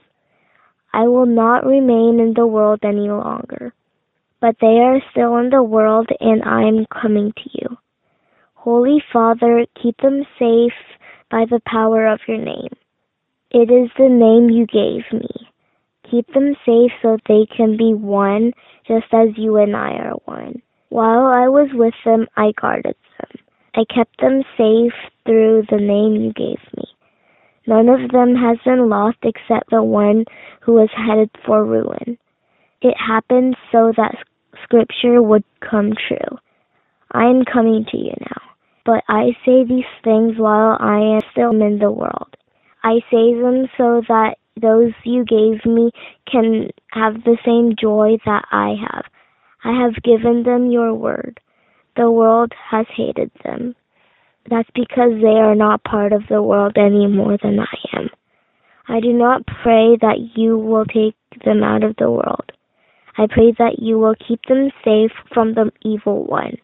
I 0.94 1.08
will 1.08 1.26
not 1.26 1.66
remain 1.66 2.20
in 2.20 2.34
the 2.36 2.46
world 2.46 2.80
any 2.84 3.10
longer, 3.10 3.74
but 4.42 4.56
they 4.62 4.80
are 4.80 5.02
still 5.12 5.38
in 5.38 5.50
the 5.50 5.64
world, 5.64 6.10
and 6.20 6.44
I 6.44 6.64
am 6.64 6.86
coming 6.86 7.32
to 7.32 7.50
you. 7.54 7.78
Holy 8.54 9.02
Father, 9.12 9.66
keep 9.82 9.98
them 9.98 10.24
safe 10.38 10.74
by 11.32 11.46
the 11.50 11.62
power 11.66 12.08
of 12.08 12.20
your 12.28 12.38
name. 12.38 12.70
It 13.52 13.72
is 13.72 13.90
the 13.98 14.10
name 14.10 14.50
you 14.50 14.66
gave 14.66 15.06
me. 15.12 15.50
Keep 16.12 16.34
them 16.34 16.56
safe 16.66 16.92
so 17.02 17.18
they 17.28 17.48
can 17.56 17.78
be 17.78 17.94
one, 17.94 18.54
just 18.88 19.08
as 19.14 19.30
you 19.38 19.58
and 19.58 19.76
I 19.76 19.92
are 19.94 20.16
one. 20.26 20.62
While 20.90 21.28
I 21.28 21.48
was 21.48 21.70
with 21.74 21.94
them, 22.06 22.28
I 22.38 22.54
guarded 22.60 22.96
them. 23.20 23.30
I 23.76 23.84
kept 23.94 24.20
them 24.22 24.44
safe 24.58 24.94
through 25.26 25.64
the 25.70 25.78
name 25.78 26.16
you 26.22 26.34
gave 26.34 26.60
me. 26.76 26.86
None 27.68 27.90
of 27.90 28.10
them 28.12 28.36
has 28.36 28.58
been 28.64 28.90
lost 28.90 29.18
except 29.24 29.70
the 29.70 29.84
one 29.84 30.26
who 30.62 30.74
was 30.74 30.90
headed 30.96 31.30
for 31.46 31.66
ruin. 31.66 32.18
It 32.82 32.96
happened 32.98 33.56
so 33.72 33.92
that 33.98 34.16
scripture 34.64 35.22
would 35.22 35.44
come 35.62 35.94
true. 36.08 36.38
I 37.12 37.26
am 37.26 37.44
coming 37.44 37.86
to 37.92 37.98
you 37.98 38.14
now, 38.20 38.42
but 38.86 39.04
I 39.08 39.36
say 39.46 39.64
these 39.64 39.90
things 40.04 40.38
while 40.38 40.78
I 40.80 41.00
am 41.00 41.22
still 41.32 41.52
in 41.62 41.80
the 41.80 41.92
world. 41.92 42.36
I 42.84 43.00
say 43.10 43.34
them 43.34 43.68
so 43.78 44.02
that 44.08 44.36
those 44.62 44.94
you 45.04 45.26
gave 45.26 45.66
me 45.66 45.92
can 46.32 46.70
have 46.92 47.24
the 47.24 47.38
same 47.46 47.76
joy 47.80 48.18
that 48.26 48.46
I 48.52 48.76
have. 48.80 49.06
I 49.64 49.74
have 49.82 50.04
given 50.04 50.44
them 50.44 50.70
your 50.70 50.94
word. 50.94 51.40
The 51.96 52.12
world 52.12 52.54
has 52.70 52.86
hated 52.96 53.32
them. 53.44 53.76
That's 54.50 54.70
because 54.76 55.12
they 55.22 55.40
are 55.40 55.56
not 55.56 55.84
part 55.84 56.14
of 56.14 56.24
the 56.30 56.42
world 56.44 56.78
any 56.78 57.08
more 57.08 57.38
than 57.42 57.60
I 57.60 57.98
am. 57.98 58.10
I 58.88 59.00
do 59.00 59.12
not 59.12 59.46
pray 59.46 59.98
that 60.00 60.32
you 60.36 60.58
will 60.58 60.86
take 60.86 61.16
them 61.44 61.64
out 61.64 61.84
of 61.84 61.96
the 61.98 62.10
world. 62.10 62.52
I 63.18 63.26
pray 63.28 63.52
that 63.58 63.80
you 63.80 63.98
will 63.98 64.16
keep 64.28 64.42
them 64.48 64.70
safe 64.86 65.12
from 65.34 65.54
the 65.54 65.72
evil 65.82 66.26
one. 66.26 66.58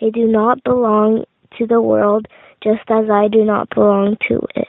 They 0.00 0.10
do 0.10 0.26
not 0.26 0.62
belong 0.62 1.24
to 1.58 1.66
the 1.66 1.80
world 1.80 2.26
just 2.62 2.88
as 2.88 3.10
I 3.10 3.26
do 3.26 3.44
not 3.44 3.68
belong 3.74 4.16
to 4.28 4.40
it. 4.54 4.68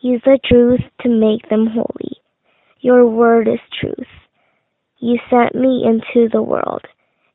Use 0.00 0.22
the 0.24 0.38
truth 0.44 0.80
to 1.02 1.08
make 1.08 1.48
them 1.50 1.66
holy. 1.66 2.16
Your 2.80 3.06
word 3.06 3.46
is 3.48 3.60
truth. 3.78 4.08
You 5.00 5.18
sent 5.28 5.54
me 5.54 5.84
into 5.84 6.28
the 6.32 6.42
world. 6.42 6.82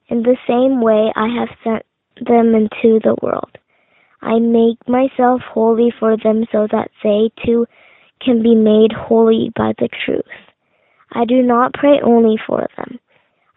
In 0.07 0.23
the 0.23 0.37
same 0.47 0.81
way 0.81 1.11
I 1.15 1.27
have 1.39 1.55
sent 1.63 1.85
them 2.25 2.55
into 2.55 2.99
the 3.03 3.15
world. 3.21 3.57
I 4.21 4.39
make 4.39 4.87
myself 4.87 5.41
holy 5.41 5.93
for 5.99 6.15
them 6.17 6.45
so 6.51 6.67
that 6.71 6.89
they 7.03 7.29
too 7.45 7.67
can 8.21 8.41
be 8.41 8.55
made 8.55 8.91
holy 8.93 9.51
by 9.55 9.73
the 9.77 9.89
truth. 10.05 10.23
I 11.11 11.25
do 11.25 11.41
not 11.43 11.73
pray 11.73 11.99
only 12.03 12.37
for 12.47 12.67
them. 12.77 12.99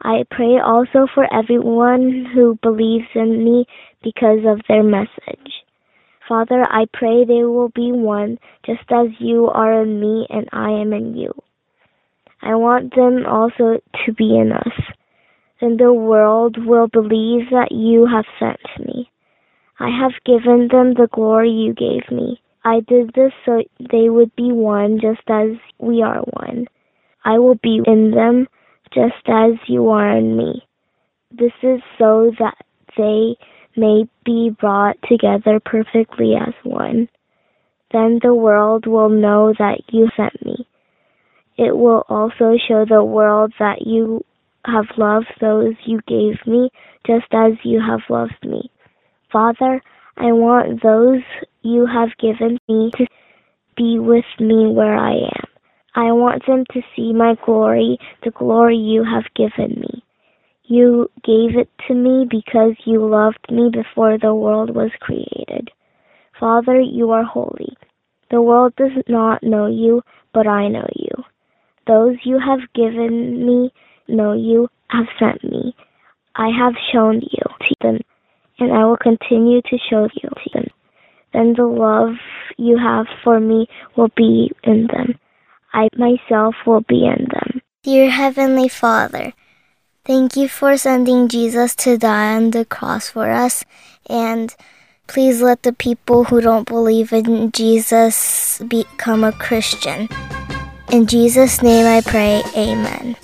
I 0.03 0.25
pray 0.31 0.59
also 0.59 1.07
for 1.15 1.27
everyone 1.33 2.27
who 2.35 2.59
believes 2.63 3.09
in 3.15 3.45
me 3.45 3.67
because 4.03 4.41
of 4.47 4.61
their 4.69 4.83
message. 4.83 5.65
Father, 6.29 6.65
I 6.69 6.87
pray 6.93 7.25
they 7.25 7.45
will 7.45 7.71
be 7.71 7.93
one, 7.93 8.39
just 8.65 8.91
as 8.91 9.09
you 9.21 9.47
are 9.49 9.83
in 9.83 10.01
me 10.01 10.27
and 10.29 10.49
I 10.53 10.71
am 10.71 10.93
in 10.93 11.17
you. 11.17 11.33
I 12.43 12.55
want 12.55 12.95
them 12.95 13.25
also 13.27 13.81
to 14.05 14.13
be 14.13 14.37
in 14.37 14.53
us. 14.53 14.73
Then 15.61 15.77
the 15.79 15.93
world 15.93 16.57
will 16.59 16.89
believe 16.89 17.51
that 17.51 17.73
you 17.73 18.07
have 18.07 18.27
sent 18.39 18.87
me. 18.87 19.11
I 19.79 19.89
have 19.89 20.13
given 20.25 20.69
them 20.69 20.95
the 20.95 21.09
glory 21.13 21.51
you 21.51 21.73
gave 21.73 22.11
me. 22.11 22.41
I 22.65 22.81
did 22.81 23.13
this 23.15 23.33
so 23.45 23.63
they 23.79 24.11
would 24.11 24.35
be 24.37 24.53
one, 24.53 24.99
just 25.01 25.23
as 25.29 25.57
we 25.79 26.03
are 26.03 26.21
one. 26.21 26.67
I 27.25 27.39
will 27.39 27.55
be 27.63 27.81
in 27.87 28.11
them, 28.11 28.49
just 28.93 29.27
as 29.27 29.53
you 29.67 29.89
are 29.91 30.17
in 30.17 30.37
me. 30.37 30.63
This 31.31 31.53
is 31.63 31.81
so 31.99 32.33
that 32.39 32.57
they 32.97 33.37
may 33.77 34.05
be 34.25 34.51
brought 34.59 34.97
together 35.09 35.61
perfectly 35.65 36.35
as 36.35 36.55
one. 36.65 37.09
Then 37.93 38.19
the 38.23 38.35
world 38.35 38.87
will 38.87 39.09
know 39.09 39.55
that 39.59 39.81
you 39.91 40.09
sent 40.17 40.45
me. 40.45 40.67
It 41.57 41.77
will 41.77 42.05
also 42.09 42.57
show 42.69 42.85
the 42.85 43.05
world 43.05 43.53
that 43.59 43.87
you 43.87 44.25
have 44.67 44.87
loved 44.97 45.33
those 45.41 45.75
you 45.85 46.01
gave 46.07 46.35
me 46.47 46.71
just 47.07 47.27
as 47.33 47.53
you 47.65 47.81
have 47.81 48.01
loved 48.11 48.45
me. 48.45 48.71
Father, 49.33 49.81
I 50.17 50.33
want 50.33 50.83
those 50.83 51.23
you 51.63 51.87
have 51.87 52.11
given 52.19 52.59
me 52.69 52.91
to 52.97 53.07
be 53.77 53.99
with 53.99 54.25
me 54.41 54.67
where 54.67 54.97
I 54.97 55.13
am. 55.13 55.46
I 55.97 56.13
want 56.13 56.45
them 56.47 56.65
to 56.73 56.83
see 56.95 57.15
my 57.15 57.37
glory, 57.47 57.99
the 58.23 58.31
glory 58.31 58.77
you 58.77 59.03
have 59.03 59.25
given 59.35 59.81
me. 59.81 60.05
You 60.65 61.11
gave 61.25 61.57
it 61.57 61.71
to 61.89 61.95
me 61.95 62.27
because 62.31 62.75
you 62.85 63.07
loved 63.07 63.51
me 63.51 63.71
before 63.73 64.19
the 64.19 64.35
world 64.35 64.75
was 64.75 64.91
created. 65.01 65.71
Father, 66.39 66.79
you 66.79 67.13
are 67.13 67.25
holy. 67.25 67.75
The 68.31 68.43
world 68.43 68.75
does 68.77 68.91
not 69.09 69.43
know 69.43 69.69
you, 69.69 70.03
but 70.35 70.47
I 70.47 70.69
know 70.69 70.87
you. 70.95 71.25
Those 71.87 72.17
you 72.25 72.39
have 72.41 72.61
given 72.75 73.47
me 73.47 73.73
know 74.07 74.35
you, 74.35 74.69
have 74.89 75.07
sent 75.19 75.43
me. 75.45 75.75
I 76.35 76.49
have 76.49 76.75
shown 76.93 77.23
you 77.23 77.43
to 77.61 77.75
them, 77.81 78.01
and 78.59 78.71
I 78.71 78.85
will 78.85 78.99
continue 78.99 79.63
to 79.63 79.79
show 79.89 80.09
you 80.13 80.29
to 80.29 80.51
them. 80.53 80.67
Then 81.33 81.55
the 81.57 81.65
love 81.65 82.17
you 82.59 82.77
have 82.77 83.07
for 83.25 83.41
me 83.41 83.67
will 83.97 84.11
be 84.15 84.51
in 84.65 84.89
them. 84.89 85.19
I 85.76 85.88
myself 85.96 86.56
will 86.66 86.82
be 86.82 87.06
in 87.06 87.28
them. 87.32 87.62
Dear 87.84 88.10
Heavenly 88.10 88.68
Father, 88.68 89.34
thank 90.06 90.36
you 90.36 90.48
for 90.48 90.78
sending 90.78 91.28
Jesus 91.28 91.76
to 91.88 91.98
die 91.98 92.36
on 92.36 92.52
the 92.52 92.66
cross 92.66 93.10
for 93.10 93.32
us, 93.32 93.64
and 94.10 94.54
please 95.08 95.42
let 95.42 95.64
the 95.64 95.74
people 95.74 96.26
who 96.26 96.42
don't 96.42 96.68
believe 96.68 97.14
in 97.14 97.52
Jesus 97.52 98.62
become 98.68 99.24
a 99.24 99.32
Christian. 99.32 100.10
In 100.92 101.08
Jesus' 101.08 101.62
name 101.62 101.88
I 101.88 102.02
pray, 102.02 102.44
Amen. 102.56 103.16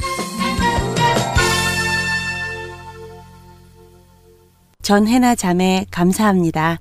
전해나 4.81 5.35
자매 5.35 5.85
감사합니다. 5.91 6.79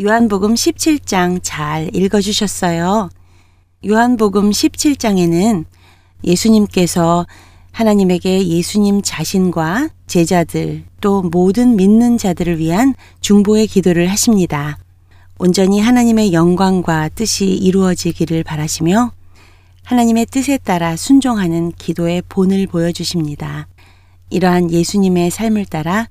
요한복음 0.00 0.54
17장 0.54 1.40
잘 1.42 1.90
읽어주셨어요. 1.94 3.10
요한복음 3.85 4.49
17장에는 4.49 5.63
예수님께서 6.25 7.25
하나님에게 7.71 8.45
예수님 8.45 9.01
자신과 9.01 9.89
제자들 10.05 10.83
또 10.99 11.21
모든 11.21 11.77
믿는 11.77 12.17
자들을 12.17 12.59
위한 12.59 12.93
중보의 13.21 13.67
기도를 13.67 14.07
하십니다. 14.07 14.77
온전히 15.37 15.79
하나님의 15.79 16.33
영광과 16.33 17.07
뜻이 17.07 17.45
이루어지기를 17.45 18.43
바라시며 18.43 19.11
하나님의 19.85 20.25
뜻에 20.25 20.57
따라 20.57 20.97
순종하는 20.97 21.71
기도의 21.71 22.23
본을 22.27 22.67
보여주십니다. 22.67 23.69
이러한 24.29 24.71
예수님의 24.71 25.31
삶을 25.31 25.65
따라 25.65 26.09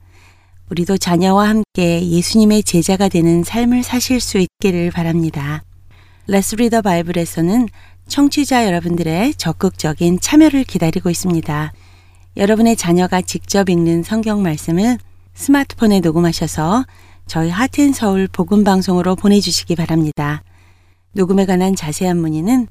우리도 0.70 0.96
자녀와 0.96 1.50
함께 1.50 2.08
예수님의 2.08 2.62
제자가 2.62 3.10
되는 3.10 3.44
삶을 3.44 3.82
사실 3.82 4.20
수 4.20 4.38
있기를 4.38 4.90
바랍니다. 4.90 5.64
Let's 6.30 6.56
Read 6.56 6.71
the 6.71 6.82
Bible에서는 6.82 7.70
청취자 8.06 8.66
여러분들의 8.66 9.32
적극적인 9.34 10.20
참여를 10.20 10.64
기다리고 10.64 11.08
있습니다. 11.08 11.72
여러분의 12.36 12.76
자녀가 12.76 13.22
직접 13.22 13.70
읽는 13.70 14.02
성경 14.02 14.42
말씀을 14.42 14.98
스마트폰에 15.32 16.00
녹음하셔서 16.00 16.84
저희 17.26 17.48
하트앤서울 17.48 18.28
복음방송으로 18.28 19.16
보내주시기 19.16 19.74
바랍니다. 19.74 20.42
녹음에 21.12 21.46
관한 21.46 21.74
자세한 21.74 22.18
문의는 22.18 22.68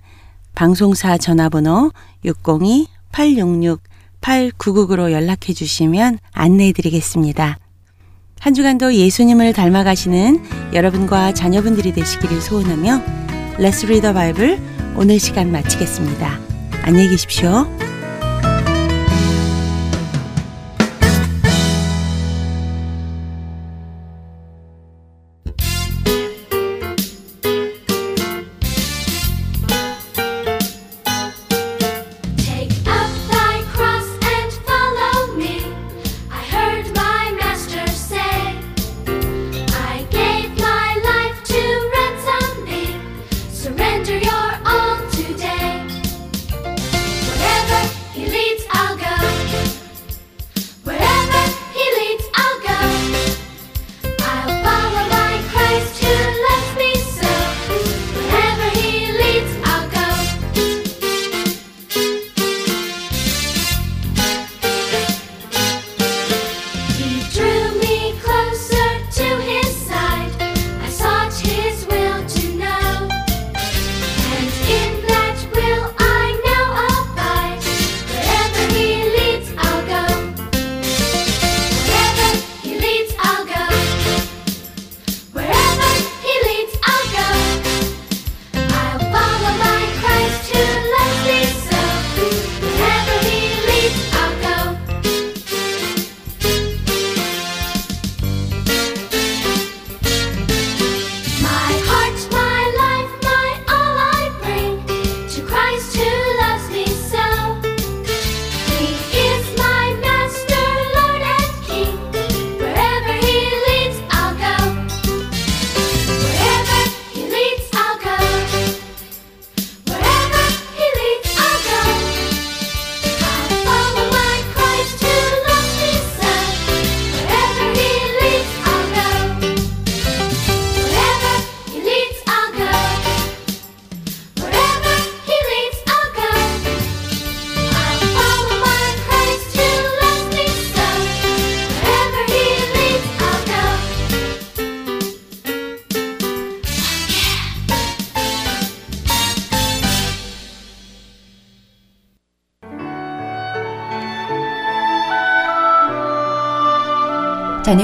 방송사 0.54 1.18
전화번호 1.18 1.92
602-866-8999로 2.26 5.12
연락해 5.12 5.54
주시면 5.54 6.20
안내해 6.32 6.74
드리겠습니다. 6.74 7.58
한 8.40 8.54
주간도 8.54 8.94
예수님을 8.94 9.54
닮아가시는 9.54 10.74
여러분과 10.74 11.34
자녀분들이 11.34 11.92
되시기를 11.94 12.40
소원하며 12.40 13.27
Read 13.88 14.02
the 14.02 14.14
Bible 14.14 14.60
오늘 14.96 15.20
시간 15.20 15.52
마치겠습니다. 15.52 16.40
안녕히 16.84 17.10
계십시오. 17.10 17.68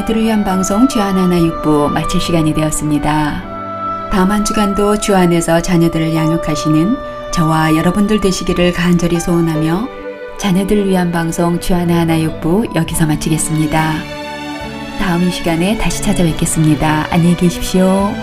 자녀들을 0.03 0.23
위한 0.23 0.43
방송 0.43 0.85
주안하나 0.85 1.39
육부 1.39 1.89
마칠 1.93 2.19
시간이 2.19 2.53
되었습니다. 2.53 4.09
다음 4.11 4.31
한 4.31 4.43
주간도 4.43 4.99
주 4.99 5.15
안에서 5.15 5.61
자녀들을 5.61 6.13
양육하시는 6.13 6.97
저와 7.31 7.75
여러분들 7.77 8.19
되시기를 8.19 8.73
간절히 8.73 9.17
소원하며 9.21 9.87
자녀들을 10.39 10.89
위한 10.89 11.13
방송 11.13 11.57
주하나 11.61 12.01
하나 12.01 12.19
육부 12.19 12.65
여기서 12.75 13.05
마치겠습니다. 13.05 13.93
다음 14.99 15.23
이 15.23 15.31
시간에 15.31 15.77
다시 15.77 16.03
찾아뵙겠습니다. 16.03 17.07
안녕히 17.09 17.37
계십시오. 17.37 18.22